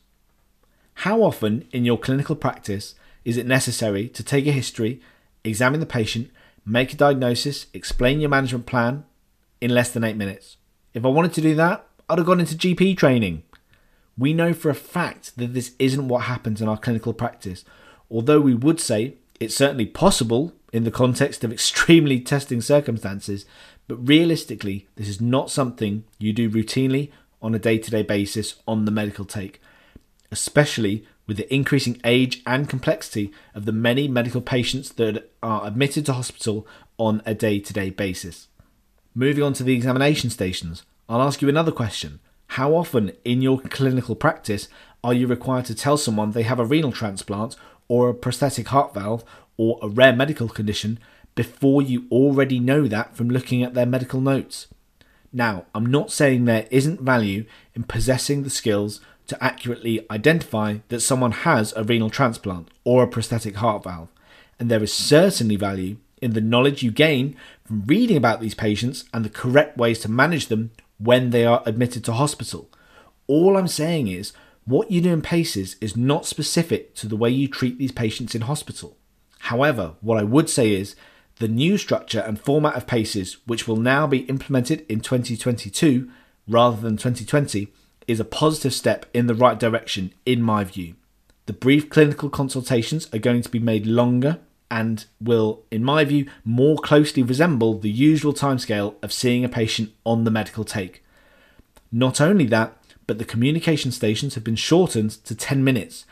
How 0.96 1.24
often 1.24 1.66
in 1.72 1.86
your 1.86 1.98
clinical 1.98 2.36
practice 2.36 2.94
is 3.24 3.38
it 3.38 3.46
necessary 3.46 4.10
to 4.10 4.22
take 4.22 4.46
a 4.46 4.52
history, 4.52 5.00
examine 5.46 5.80
the 5.80 5.86
patient, 5.86 6.30
make 6.66 6.92
a 6.92 6.98
diagnosis, 6.98 7.68
explain 7.74 8.20
your 8.20 8.30
management 8.30 8.66
plan 8.66 9.06
in 9.62 9.74
less 9.74 9.92
than 9.92 10.04
eight 10.04 10.18
minutes. 10.18 10.58
If 10.94 11.06
I 11.06 11.08
wanted 11.08 11.32
to 11.36 11.42
do 11.42 11.56
that, 11.56 11.88
I'd 12.10 12.18
have 12.18 12.28
gone 12.28 12.42
into 12.42 12.56
GP 12.56 12.98
training. 12.98 13.44
We 14.18 14.34
know 14.34 14.54
for 14.54 14.70
a 14.70 14.76
fact 14.76 15.38
that 15.38 15.54
this 15.54 15.72
isn't 15.80 16.10
what 16.10 16.24
happens 16.24 16.62
in 16.62 16.68
our 16.68 16.78
clinical 16.78 17.14
practice, 17.14 17.64
although 18.12 18.42
we 18.42 18.54
would 18.54 18.82
say 18.82 19.16
it's 19.40 19.56
certainly 19.56 19.86
possible 19.86 20.52
in 20.74 20.84
the 20.84 20.92
context 20.92 21.46
of 21.46 21.54
extremely 21.54 22.20
testing 22.20 22.60
circumstances, 22.60 23.46
but 23.88 24.08
realistically, 24.08 24.88
this 24.96 25.08
is 25.08 25.22
not 25.22 25.52
something 25.52 26.04
you 26.18 26.34
do 26.34 26.50
routinely 26.50 27.12
on 27.42 27.54
a 27.54 27.60
day 27.60 27.78
to 27.78 27.92
day 27.92 28.02
basis 28.02 28.56
on 28.68 28.86
the 28.86 28.92
medical 28.92 29.26
take, 29.26 29.62
especially 30.32 31.06
with 31.28 31.38
the 31.38 31.54
increasing 31.54 32.00
age 32.04 32.42
and 32.46 32.70
complexity 32.70 33.32
of 33.54 33.66
the 33.66 33.72
many 33.72 34.08
medical 34.08 34.42
patients 34.42 34.90
that 34.94 35.32
are 35.42 35.66
admitted 35.66 36.06
to 36.06 36.14
hospital 36.14 36.68
on 36.98 37.22
a 37.26 37.34
day 37.34 37.60
to 37.60 37.74
day 37.74 37.90
basis. 37.90 38.48
Moving 39.14 39.44
on 39.44 39.54
to 39.54 39.64
the 39.64 39.74
examination 39.74 40.30
stations, 40.30 40.84
I'll 41.08 41.22
ask 41.22 41.42
you 41.42 41.50
another 41.50 41.72
question. 41.72 42.20
How 42.50 42.76
often 42.76 43.12
in 43.24 43.42
your 43.42 43.60
clinical 43.60 44.16
practice 44.16 44.68
are 45.04 45.14
you 45.14 45.28
required 45.28 45.66
to 45.66 45.76
tell 45.76 45.98
someone 45.98 46.32
they 46.32 46.44
have 46.44 46.60
a 46.60 46.66
renal 46.66 46.92
transplant 46.92 47.56
or 47.88 48.10
a 48.10 48.14
prosthetic 48.14 48.68
heart 48.68 48.94
valve 48.94 49.24
or 49.58 49.80
a 49.82 49.88
rare 49.88 50.16
medical 50.16 50.50
condition 50.50 51.00
before 51.36 51.82
you 51.82 52.06
already 52.10 52.60
know 52.60 52.88
that 52.88 53.16
from 53.16 53.30
looking 53.30 53.62
at 53.62 53.74
their 53.74 53.86
medical 53.86 54.22
notes. 54.22 54.68
Now, 55.32 55.66
I'm 55.76 55.86
not 55.86 56.12
saying 56.12 56.46
there 56.46 56.68
isn't 56.72 57.02
value 57.02 57.46
in 57.74 57.84
possessing 57.84 58.44
the 58.44 58.50
skills 58.50 59.02
to 59.28 59.44
accurately 59.44 60.06
identify 60.10 60.78
that 60.88 61.02
someone 61.02 61.32
has 61.32 61.74
a 61.76 61.84
renal 61.84 62.10
transplant 62.10 62.70
or 62.86 63.04
a 63.04 63.08
prosthetic 63.08 63.58
heart 63.58 63.84
valve, 63.84 64.08
and 64.60 64.72
there 64.72 64.84
is 64.84 64.94
certainly 64.94 65.58
value 65.58 65.98
in 66.22 66.34
the 66.34 66.42
knowledge 66.42 66.84
you 66.84 66.92
gain 66.92 67.36
from 67.66 67.84
reading 67.86 68.16
about 68.16 68.40
these 68.40 68.56
patients 68.56 69.04
and 69.14 69.26
the 69.26 69.30
correct 69.30 69.78
ways 69.78 70.00
to 70.00 70.10
manage 70.10 70.48
them 70.48 70.72
when 70.98 71.32
they 71.32 71.46
are 71.46 71.62
admitted 71.66 72.04
to 72.06 72.14
hospital. 72.14 72.70
All 73.28 73.58
I'm 73.58 73.68
saying 73.68 74.08
is, 74.08 74.32
what 74.64 74.90
you 74.90 75.02
do 75.02 75.12
in 75.12 75.22
PACES 75.22 75.76
is 75.82 75.98
not 75.98 76.26
specific 76.26 76.96
to 76.96 77.08
the 77.08 77.18
way 77.18 77.30
you 77.30 77.48
treat 77.48 77.78
these 77.78 77.92
patients 77.92 78.34
in 78.34 78.42
hospital. 78.42 78.98
However, 79.40 79.96
what 80.02 80.18
I 80.18 80.24
would 80.24 80.50
say 80.50 80.72
is 80.74 80.96
the 81.38 81.48
new 81.48 81.78
structure 81.78 82.20
and 82.20 82.40
format 82.40 82.76
of 82.76 82.88
PACES, 82.88 83.38
which 83.46 83.68
will 83.68 83.76
now 83.76 84.08
be 84.08 84.20
implemented 84.20 84.86
in 84.88 85.02
2022 85.02 86.10
rather 86.48 86.80
than 86.80 86.98
2020, 86.98 87.68
is 88.08 88.20
a 88.20 88.26
positive 88.26 88.74
step 88.74 89.06
in 89.14 89.28
the 89.28 89.36
right 89.36 89.60
direction, 89.60 90.14
in 90.26 90.42
my 90.42 90.64
view. 90.64 90.96
The 91.48 91.54
brief 91.54 91.90
clinical 91.90 92.30
consultations 92.30 93.08
are 93.14 93.20
going 93.20 93.42
to 93.42 93.50
be 93.50 93.60
made 93.60 93.86
longer 93.86 94.40
and 94.72 95.06
will, 95.22 95.64
in 95.70 95.84
my 95.84 96.04
view, 96.06 96.28
more 96.44 96.78
closely 96.78 97.22
resemble 97.22 97.78
the 97.78 97.90
usual 97.90 98.34
timescale 98.34 98.96
of 99.04 99.14
seeing 99.14 99.44
a 99.46 99.50
patient 99.50 99.92
on 100.06 100.24
the 100.24 100.32
medical 100.32 100.64
take. 100.64 101.04
Not 101.92 102.20
only 102.20 102.46
that, 102.48 102.78
but 103.08 103.20
the 103.20 103.26
communication 103.26 103.92
stations 103.92 104.36
have 104.36 104.44
been 104.44 104.56
shortened 104.56 105.12
to 105.26 105.36
10 105.36 105.64
minutes, 105.64 106.06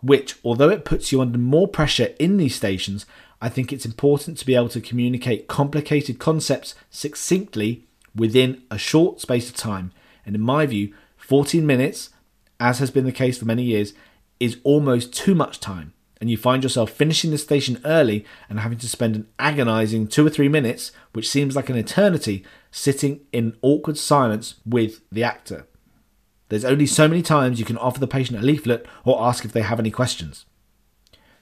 which, 0.00 0.36
although 0.42 0.70
it 0.70 0.84
puts 0.84 1.12
you 1.12 1.20
under 1.20 1.38
more 1.38 1.68
pressure 1.68 2.14
in 2.18 2.38
these 2.38 2.54
stations, 2.54 3.04
I 3.40 3.48
think 3.48 3.72
it's 3.72 3.86
important 3.86 4.36
to 4.38 4.46
be 4.46 4.54
able 4.54 4.68
to 4.70 4.80
communicate 4.80 5.46
complicated 5.46 6.18
concepts 6.18 6.74
succinctly 6.90 7.84
within 8.14 8.62
a 8.70 8.78
short 8.78 9.20
space 9.20 9.48
of 9.48 9.56
time. 9.56 9.92
And 10.26 10.34
in 10.34 10.42
my 10.42 10.66
view, 10.66 10.92
14 11.16 11.64
minutes, 11.64 12.10
as 12.58 12.80
has 12.80 12.90
been 12.90 13.04
the 13.04 13.12
case 13.12 13.38
for 13.38 13.44
many 13.44 13.62
years, 13.62 13.94
is 14.40 14.58
almost 14.64 15.12
too 15.12 15.34
much 15.34 15.60
time. 15.60 15.92
And 16.20 16.28
you 16.28 16.36
find 16.36 16.64
yourself 16.64 16.90
finishing 16.90 17.30
the 17.30 17.38
station 17.38 17.80
early 17.84 18.24
and 18.50 18.58
having 18.58 18.78
to 18.78 18.88
spend 18.88 19.14
an 19.14 19.28
agonizing 19.38 20.08
two 20.08 20.26
or 20.26 20.30
three 20.30 20.48
minutes, 20.48 20.90
which 21.12 21.28
seems 21.28 21.54
like 21.54 21.68
an 21.68 21.76
eternity, 21.76 22.44
sitting 22.72 23.20
in 23.32 23.56
awkward 23.62 23.96
silence 23.96 24.56
with 24.66 25.00
the 25.12 25.22
actor. 25.22 25.66
There's 26.48 26.64
only 26.64 26.86
so 26.86 27.06
many 27.06 27.22
times 27.22 27.60
you 27.60 27.64
can 27.64 27.78
offer 27.78 28.00
the 28.00 28.08
patient 28.08 28.38
a 28.38 28.42
leaflet 28.42 28.86
or 29.04 29.22
ask 29.22 29.44
if 29.44 29.52
they 29.52 29.62
have 29.62 29.78
any 29.78 29.92
questions. 29.92 30.44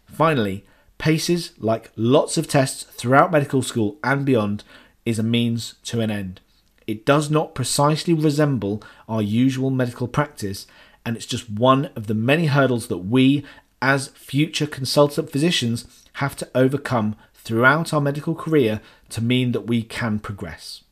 Finally, 0.04 0.66
PACES, 0.98 1.52
like 1.58 1.90
lots 1.96 2.36
of 2.36 2.48
tests 2.48 2.84
throughout 2.84 3.32
medical 3.32 3.62
school 3.62 3.98
and 4.02 4.24
beyond, 4.24 4.64
is 5.04 5.18
a 5.18 5.22
means 5.22 5.74
to 5.84 6.00
an 6.00 6.10
end. 6.10 6.40
It 6.86 7.04
does 7.04 7.30
not 7.30 7.54
precisely 7.54 8.14
resemble 8.14 8.82
our 9.08 9.22
usual 9.22 9.70
medical 9.70 10.08
practice, 10.08 10.66
and 11.04 11.16
it's 11.16 11.26
just 11.26 11.50
one 11.50 11.86
of 11.96 12.06
the 12.06 12.14
many 12.14 12.46
hurdles 12.46 12.88
that 12.88 12.98
we, 12.98 13.44
as 13.82 14.08
future 14.08 14.66
consultant 14.66 15.30
physicians, 15.30 16.04
have 16.14 16.36
to 16.36 16.48
overcome 16.54 17.16
throughout 17.34 17.92
our 17.92 18.00
medical 18.00 18.34
career 18.34 18.80
to 19.10 19.22
mean 19.22 19.52
that 19.52 19.66
we 19.66 19.82
can 19.82 20.18
progress. 20.18 20.82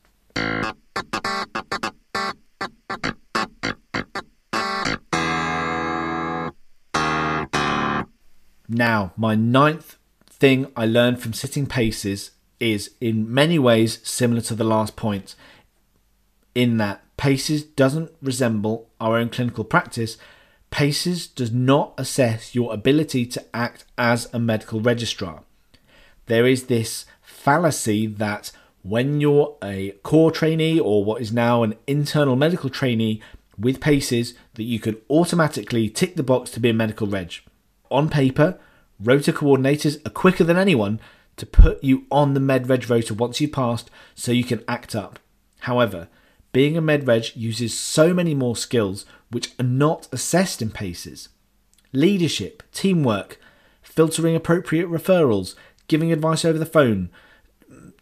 Now, 8.68 9.12
my 9.16 9.34
ninth 9.34 9.96
thing 10.26 10.70
I 10.76 10.86
learned 10.86 11.20
from 11.20 11.32
sitting 11.32 11.66
paces 11.66 12.30
is 12.58 12.90
in 13.00 13.32
many 13.32 13.58
ways 13.58 14.00
similar 14.02 14.40
to 14.42 14.54
the 14.54 14.64
last 14.64 14.96
point, 14.96 15.34
in 16.54 16.78
that 16.78 17.02
paces 17.16 17.62
doesn't 17.62 18.10
resemble 18.22 18.88
our 19.00 19.18
own 19.18 19.28
clinical 19.28 19.64
practice. 19.64 20.16
PACES 20.70 21.26
does 21.28 21.52
not 21.52 21.94
assess 21.98 22.54
your 22.54 22.72
ability 22.72 23.26
to 23.26 23.44
act 23.54 23.84
as 23.98 24.28
a 24.32 24.38
medical 24.38 24.80
registrar. 24.80 25.42
There 26.26 26.46
is 26.46 26.64
this 26.64 27.04
fallacy 27.22 28.06
that 28.06 28.50
when 28.82 29.20
you're 29.20 29.56
a 29.62 29.92
core 30.02 30.32
trainee 30.32 30.80
or 30.80 31.04
what 31.04 31.20
is 31.20 31.32
now 31.32 31.62
an 31.62 31.74
internal 31.86 32.34
medical 32.34 32.70
trainee 32.70 33.20
with 33.58 33.80
PACES, 33.80 34.34
that 34.54 34.64
you 34.64 34.80
can 34.80 34.96
automatically 35.08 35.88
tick 35.88 36.16
the 36.16 36.22
box 36.22 36.50
to 36.52 36.60
be 36.60 36.70
a 36.70 36.74
medical 36.74 37.06
reg 37.06 37.34
on 37.94 38.08
paper, 38.08 38.58
rota 39.00 39.32
coordinators 39.32 40.04
are 40.06 40.10
quicker 40.10 40.44
than 40.44 40.56
anyone 40.56 41.00
to 41.36 41.46
put 41.46 41.82
you 41.82 42.04
on 42.10 42.34
the 42.34 42.40
MedReg 42.40 42.88
rota 42.88 43.14
once 43.14 43.40
you 43.40 43.48
passed 43.48 43.90
so 44.14 44.32
you 44.32 44.44
can 44.44 44.62
act 44.68 44.94
up. 44.94 45.18
However, 45.60 46.08
being 46.52 46.76
a 46.76 46.82
MedReg 46.82 47.34
uses 47.34 47.78
so 47.78 48.14
many 48.14 48.34
more 48.34 48.56
skills 48.56 49.04
which 49.30 49.52
are 49.58 49.64
not 49.64 50.06
assessed 50.12 50.62
in 50.62 50.70
PACES. 50.70 51.28
Leadership, 51.92 52.62
teamwork, 52.72 53.40
filtering 53.82 54.36
appropriate 54.36 54.88
referrals, 54.88 55.54
giving 55.88 56.12
advice 56.12 56.44
over 56.44 56.58
the 56.58 56.66
phone, 56.66 57.10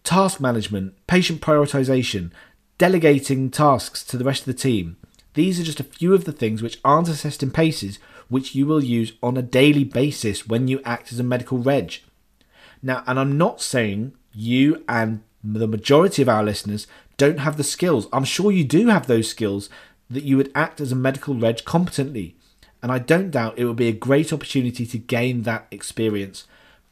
task 0.05 0.41
management, 0.41 0.95
patient 1.07 1.41
prioritization, 1.41 2.31
delegating 2.79 3.51
tasks 3.51 4.05
to 4.05 4.17
the 4.17 4.25
rest 4.25 4.41
of 4.41 4.47
the 4.47 4.55
team. 4.55 4.97
These 5.35 5.59
are 5.59 5.65
just 5.65 5.81
a 5.81 5.85
few 5.85 6.15
of 6.15 6.25
the 6.25 6.33
things 6.33 6.63
which 6.63 6.79
aren't 6.85 7.09
assessed 7.09 7.43
in 7.43 7.51
PACES 7.51 7.99
which 8.33 8.55
you 8.55 8.67
will 8.67 8.83
use 8.83 9.13
on 9.23 9.37
a 9.37 9.43
daily 9.43 9.85
basis 9.85 10.47
when 10.47 10.67
you 10.67 10.81
act 10.85 11.13
as 11.13 11.21
a 11.21 11.25
medical 11.25 11.59
reg. 11.59 11.99
Now, 12.83 13.05
and 13.07 13.21
I'm 13.21 13.37
not 13.37 13.61
saying 13.61 14.15
you 14.33 14.83
and 14.89 15.23
the 15.45 15.69
majority 15.69 16.23
of 16.23 16.29
our 16.29 16.43
listeners 16.43 16.87
don't 17.17 17.41
have 17.41 17.57
the 17.57 17.65
skills. 17.65 18.09
I'm 18.13 18.25
sure 18.25 18.51
you 18.51 18.65
do 18.65 18.89
have 18.89 19.07
those 19.07 19.29
skills 19.29 19.69
that 20.09 20.25
you 20.25 20.37
would 20.37 20.51
act 20.55 20.81
as 20.81 20.93
a 20.93 20.97
medical 20.97 21.35
reg 21.35 21.65
competently. 21.65 22.35
And 22.83 22.91
I 22.91 22.99
don't 22.99 23.31
doubt 23.31 23.59
it 23.59 23.67
would 23.67 23.77
be 23.77 23.89
a 23.89 23.93
great 23.93 24.33
opportunity 24.33 24.87
to 24.87 24.99
gain 24.99 25.43
that 25.43 25.67
experience. 25.71 26.47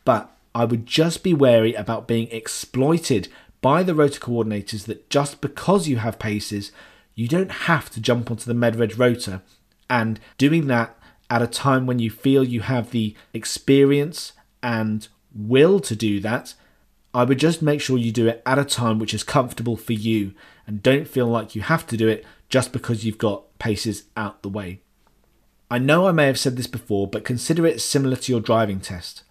But 0.05 0.31
I 0.55 0.65
would 0.65 0.87
just 0.87 1.23
be 1.23 1.35
wary 1.35 1.75
about 1.75 2.07
being 2.07 2.29
exploited 2.31 3.29
by 3.61 3.83
the 3.83 3.95
rota 3.95 4.21
coordinators 4.21 4.85
that 4.85 5.11
just 5.11 5.41
because 5.41 5.89
you 5.89 5.97
have 5.97 6.19
paces, 6.19 6.71
you 7.15 7.29
don't 7.29 7.51
have 7.53 7.91
to 7.91 8.01
jump 8.01 8.31
onto 8.31 8.45
the 8.45 8.59
MedReg 8.59 8.99
rota. 8.99 9.43
And 9.89 10.21
doing 10.39 10.67
that 10.69 10.97
at 11.31 11.41
a 11.41 11.47
time 11.47 11.87
when 11.87 12.01
you 12.01 12.11
feel 12.11 12.43
you 12.43 12.61
have 12.61 12.91
the 12.91 13.15
experience 13.33 14.33
and 14.63 15.07
will 15.33 15.79
to 15.81 15.95
do 15.95 16.19
that, 16.21 16.55
I 17.15 17.25
would 17.25 17.39
just 17.39 17.63
make 17.63 17.81
sure 17.81 17.97
you 17.97 18.13
do 18.13 18.27
it 18.27 18.43
at 18.45 18.59
a 18.59 18.65
time 18.65 18.99
which 18.99 19.15
is 19.15 19.23
comfortable 19.23 19.77
for 19.77 19.93
you 19.93 20.35
and 20.67 20.83
don't 20.83 21.09
feel 21.09 21.27
like 21.27 21.55
you 21.55 21.63
have 21.63 21.87
to 21.87 21.97
do 21.97 22.09
it 22.09 22.25
just 22.49 22.73
because 22.73 23.05
you've 23.05 23.19
got 23.19 23.59
paces 23.59 24.05
out 24.17 24.43
the 24.43 24.49
way. 24.49 24.81
I 25.71 25.79
know 25.79 26.09
I 26.09 26.13
may 26.13 26.27
have 26.27 26.39
said 26.39 26.57
this 26.57 26.67
before, 26.67 27.07
but 27.07 27.25
consider 27.25 27.65
it 27.65 27.81
similar 27.81 28.17
to 28.17 28.33
your 28.33 28.41
driving 28.41 28.81
test. 28.81 29.23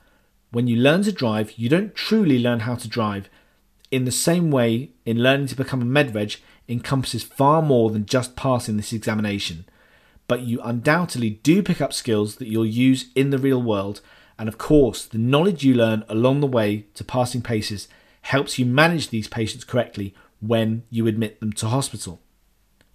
When 0.52 0.68
you 0.68 0.78
learn 0.78 1.04
to 1.04 1.12
drive, 1.12 1.52
you 1.58 1.68
don't 1.68 1.94
truly 1.94 2.40
learn 2.40 2.62
how 2.62 2.76
to 2.76 2.88
drive. 2.88 3.30
In 3.92 4.06
the 4.06 4.12
same 4.12 4.50
way, 4.50 4.92
in 5.06 5.22
learning 5.22 5.48
to 5.48 5.56
become 5.56 5.82
a 5.82 5.86
medreg 5.86 6.38
encompasses 6.70 7.24
far 7.24 7.62
more 7.62 7.90
than 7.90 8.06
just 8.06 8.36
passing 8.36 8.78
this 8.78 8.94
examination 8.94 9.66
but 10.30 10.42
you 10.42 10.62
undoubtedly 10.62 11.32
do 11.32 11.64
pick 11.64 11.82
up 11.82 11.92
skills 11.92 12.36
that 12.36 12.48
you'll 12.48 12.64
use 12.66 13.08
in 13.16 13.32
the 13.32 13.40
real 13.40 13.62
world. 13.62 14.00
And 14.38 14.48
of 14.48 14.60
course, 14.60 15.06
the 15.06 15.18
knowledge 15.18 15.66
you 15.66 15.74
learn 15.74 16.06
along 16.08 16.40
the 16.40 16.48
way 16.48 16.86
to 16.94 17.04
passing 17.04 17.42
paces 17.42 17.88
helps 18.22 18.60
you 18.60 18.66
manage 18.66 19.10
these 19.10 19.28
patients 19.28 19.64
correctly 19.64 20.14
when 20.40 20.84
you 20.92 21.08
admit 21.08 21.40
them 21.40 21.52
to 21.54 21.68
hospital. 21.68 22.22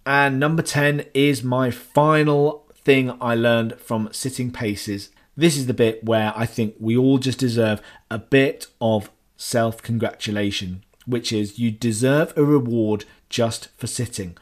And 0.07 0.39
number 0.39 0.63
10 0.63 1.07
is 1.13 1.43
my 1.43 1.73
final 1.73 2.67
thing 2.73 3.17
I 3.21 3.35
learned 3.35 3.81
from 3.81 4.11
sitting 4.13 4.53
paces. 4.53 5.11
This 5.37 5.57
is 5.57 5.67
the 5.67 5.75
bit 5.75 6.05
where 6.05 6.33
I 6.37 6.47
think 6.47 6.77
we 6.79 6.97
all 6.97 7.19
just 7.19 7.41
deserve 7.41 7.83
a 8.13 8.19
bit 8.19 8.69
of 8.81 9.11
self 9.37 9.83
congratulation, 9.83 10.85
which 11.05 11.33
is 11.33 11.59
you 11.59 11.73
deserve 11.73 12.33
a 12.37 12.45
reward 12.45 13.07
just 13.29 13.71
for 13.77 13.89
sitting. 13.89 14.37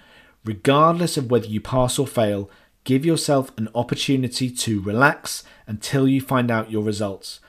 Regardless 0.44 1.16
of 1.16 1.30
whether 1.30 1.46
you 1.46 1.60
pass 1.60 1.98
or 1.98 2.06
fail, 2.06 2.50
Give 2.84 3.04
yourself 3.04 3.52
an 3.56 3.68
opportunity 3.74 4.50
to 4.50 4.82
relax 4.82 5.44
until 5.66 6.08
you 6.08 6.20
find 6.20 6.50
out 6.50 6.70
your 6.70 6.82
results. 6.82 7.40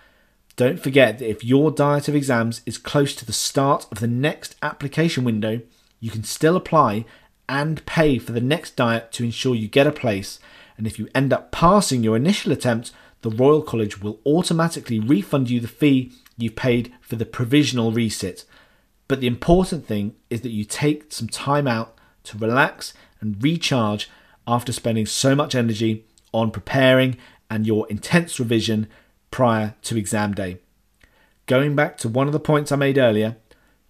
Don't 0.56 0.80
forget 0.80 1.18
that 1.18 1.30
if 1.30 1.44
your 1.44 1.72
diet 1.72 2.08
of 2.08 2.16
exams 2.16 2.62
is 2.66 2.78
close 2.78 3.16
to 3.16 3.26
the 3.26 3.34
start 3.34 3.88
of 3.92 4.00
the 4.00 4.08
next 4.08 4.56
application 4.62 5.24
window, 5.24 5.62
you 6.00 6.12
can 6.12 6.24
still 6.24 6.56
apply 6.56 7.06
and 7.50 7.86
pay 7.86 8.20
for 8.20 8.32
the 8.32 8.42
next 8.42 8.76
diet 8.76 9.12
to 9.14 9.24
ensure 9.24 9.56
you 9.56 9.68
get 9.68 9.88
a 9.88 9.92
place. 9.92 10.40
And 10.78 10.86
if 10.86 11.00
you 11.00 11.10
end 11.16 11.34
up 11.34 11.52
passing 11.52 12.04
your 12.04 12.16
initial 12.16 12.52
attempt, 12.52 12.92
the 13.22 13.32
Royal 13.32 13.62
College 13.62 14.02
will 14.02 14.20
automatically 14.26 15.00
refund 15.00 15.50
you 15.50 15.60
the 15.60 15.68
fee 15.68 16.12
you've 16.38 16.56
paid 16.56 16.94
for 17.02 17.16
the 17.16 17.26
provisional 17.26 17.92
resit. 17.92 18.46
But 19.08 19.22
the 19.22 19.28
important 19.28 19.88
thing 19.88 20.16
is 20.30 20.42
that 20.42 20.52
you 20.52 20.66
take 20.66 21.12
some 21.12 21.28
time 21.28 21.68
out 21.68 21.98
to 22.26 22.38
relax 22.38 22.94
and 23.20 23.42
recharge 23.42 24.10
after 24.48 24.72
spending 24.72 25.06
so 25.06 25.36
much 25.36 25.56
energy 25.56 26.06
on 26.34 26.52
preparing 26.52 27.18
and 27.50 27.68
your 27.68 27.88
intense 27.90 28.40
revision 28.40 28.88
prior 29.32 29.76
to 29.84 29.98
exam 29.98 30.34
day. 30.34 30.60
going 31.46 31.76
back 31.76 31.98
to 31.98 32.10
one 32.10 32.28
of 32.28 32.34
the 32.34 32.40
points 32.40 32.72
I 32.72 32.76
made 32.76 32.98
earlier, 32.98 33.36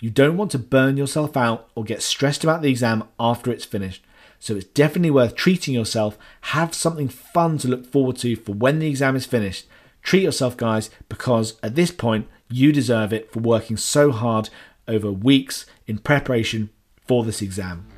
you 0.01 0.09
don't 0.09 0.37
want 0.37 0.51
to 0.51 0.59
burn 0.59 0.97
yourself 0.97 1.37
out 1.37 1.69
or 1.75 1.83
get 1.83 2.01
stressed 2.01 2.43
about 2.43 2.61
the 2.61 2.69
exam 2.69 3.03
after 3.19 3.51
it's 3.51 3.65
finished. 3.65 4.03
So 4.39 4.55
it's 4.55 4.65
definitely 4.65 5.11
worth 5.11 5.35
treating 5.35 5.73
yourself. 5.73 6.17
Have 6.41 6.73
something 6.73 7.07
fun 7.07 7.57
to 7.59 7.69
look 7.69 7.85
forward 7.85 8.17
to 8.17 8.35
for 8.35 8.53
when 8.53 8.79
the 8.79 8.89
exam 8.89 9.15
is 9.15 9.25
finished. 9.25 9.67
Treat 10.01 10.23
yourself, 10.23 10.57
guys, 10.57 10.89
because 11.07 11.57
at 11.63 11.75
this 11.75 11.91
point, 11.91 12.27
you 12.49 12.73
deserve 12.73 13.13
it 13.13 13.31
for 13.31 13.39
working 13.39 13.77
so 13.77 14.11
hard 14.11 14.49
over 14.87 15.09
weeks 15.09 15.65
in 15.87 15.97
preparation 15.99 16.69
for 17.07 17.23
this 17.23 17.41
exam. 17.41 17.92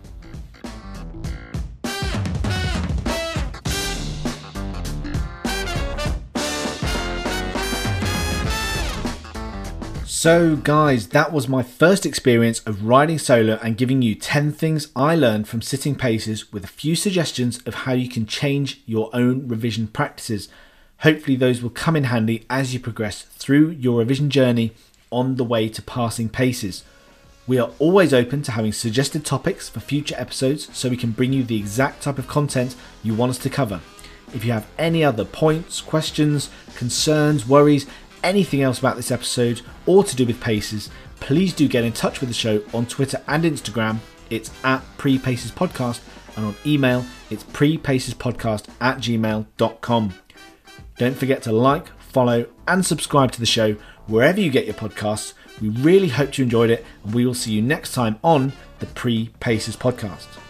So, 10.25 10.55
guys, 10.55 11.09
that 11.09 11.31
was 11.31 11.47
my 11.47 11.61
first 11.61 12.03
experience 12.03 12.59
of 12.61 12.85
riding 12.85 13.19
solo 13.19 13.59
and 13.61 13.77
giving 13.77 14.01
you 14.01 14.15
10 14.15 14.53
things 14.53 14.87
I 14.95 15.13
learned 15.13 15.47
from 15.47 15.61
sitting 15.61 15.93
paces 15.93 16.51
with 16.51 16.63
a 16.63 16.67
few 16.67 16.95
suggestions 16.95 17.59
of 17.67 17.75
how 17.75 17.93
you 17.93 18.09
can 18.09 18.25
change 18.25 18.81
your 18.87 19.11
own 19.13 19.47
revision 19.47 19.85
practices. 19.87 20.49
Hopefully, 21.01 21.37
those 21.37 21.61
will 21.61 21.69
come 21.69 21.95
in 21.95 22.05
handy 22.05 22.43
as 22.49 22.73
you 22.73 22.79
progress 22.79 23.21
through 23.21 23.69
your 23.69 23.99
revision 23.99 24.31
journey 24.31 24.71
on 25.11 25.35
the 25.35 25.43
way 25.43 25.69
to 25.69 25.83
passing 25.83 26.27
paces. 26.27 26.83
We 27.45 27.59
are 27.59 27.69
always 27.77 28.11
open 28.11 28.41
to 28.41 28.53
having 28.53 28.73
suggested 28.73 29.25
topics 29.25 29.69
for 29.69 29.79
future 29.79 30.15
episodes 30.17 30.75
so 30.75 30.89
we 30.89 30.97
can 30.97 31.11
bring 31.11 31.33
you 31.33 31.43
the 31.43 31.59
exact 31.59 32.01
type 32.01 32.17
of 32.17 32.27
content 32.27 32.75
you 33.03 33.13
want 33.13 33.29
us 33.29 33.37
to 33.37 33.49
cover. 33.51 33.79
If 34.33 34.43
you 34.43 34.53
have 34.53 34.67
any 34.79 35.03
other 35.03 35.23
points, 35.23 35.81
questions, 35.81 36.49
concerns, 36.75 37.47
worries, 37.47 37.85
anything 38.25 38.63
else 38.63 38.79
about 38.79 38.97
this 38.97 39.11
episode 39.11 39.61
or 39.85 40.03
to 40.03 40.15
do 40.15 40.25
with 40.25 40.41
Paces, 40.41 40.89
please 41.19 41.53
do 41.53 41.67
get 41.67 41.85
in 41.85 41.93
touch 41.93 42.19
with 42.19 42.29
the 42.29 42.35
show 42.35 42.61
on 42.73 42.85
Twitter 42.87 43.21
and 43.27 43.45
Instagram. 43.45 43.99
It's 44.29 44.51
at 44.63 44.83
Pre 44.97 45.19
Paces 45.19 45.51
Podcast, 45.51 46.01
and 46.35 46.45
on 46.47 46.55
email, 46.65 47.05
it's 47.29 47.43
prepacespodcast 47.43 48.65
at 48.81 48.97
gmail.com. 48.97 50.13
Don't 50.97 51.15
forget 51.15 51.43
to 51.43 51.51
like, 51.51 51.87
follow, 51.99 52.47
and 52.67 52.85
subscribe 52.85 53.31
to 53.33 53.39
the 53.39 53.45
show 53.45 53.73
wherever 54.07 54.41
you 54.41 54.49
get 54.49 54.65
your 54.65 54.73
podcasts. 54.73 55.33
We 55.61 55.69
really 55.69 56.09
hope 56.09 56.37
you 56.37 56.43
enjoyed 56.43 56.71
it, 56.71 56.83
and 57.03 57.13
we 57.13 57.25
will 57.25 57.33
see 57.33 57.53
you 57.53 57.61
next 57.61 57.93
time 57.93 58.17
on 58.23 58.51
the 58.79 58.87
Pre 58.87 59.29
Paces 59.39 59.77
Podcast. 59.77 60.44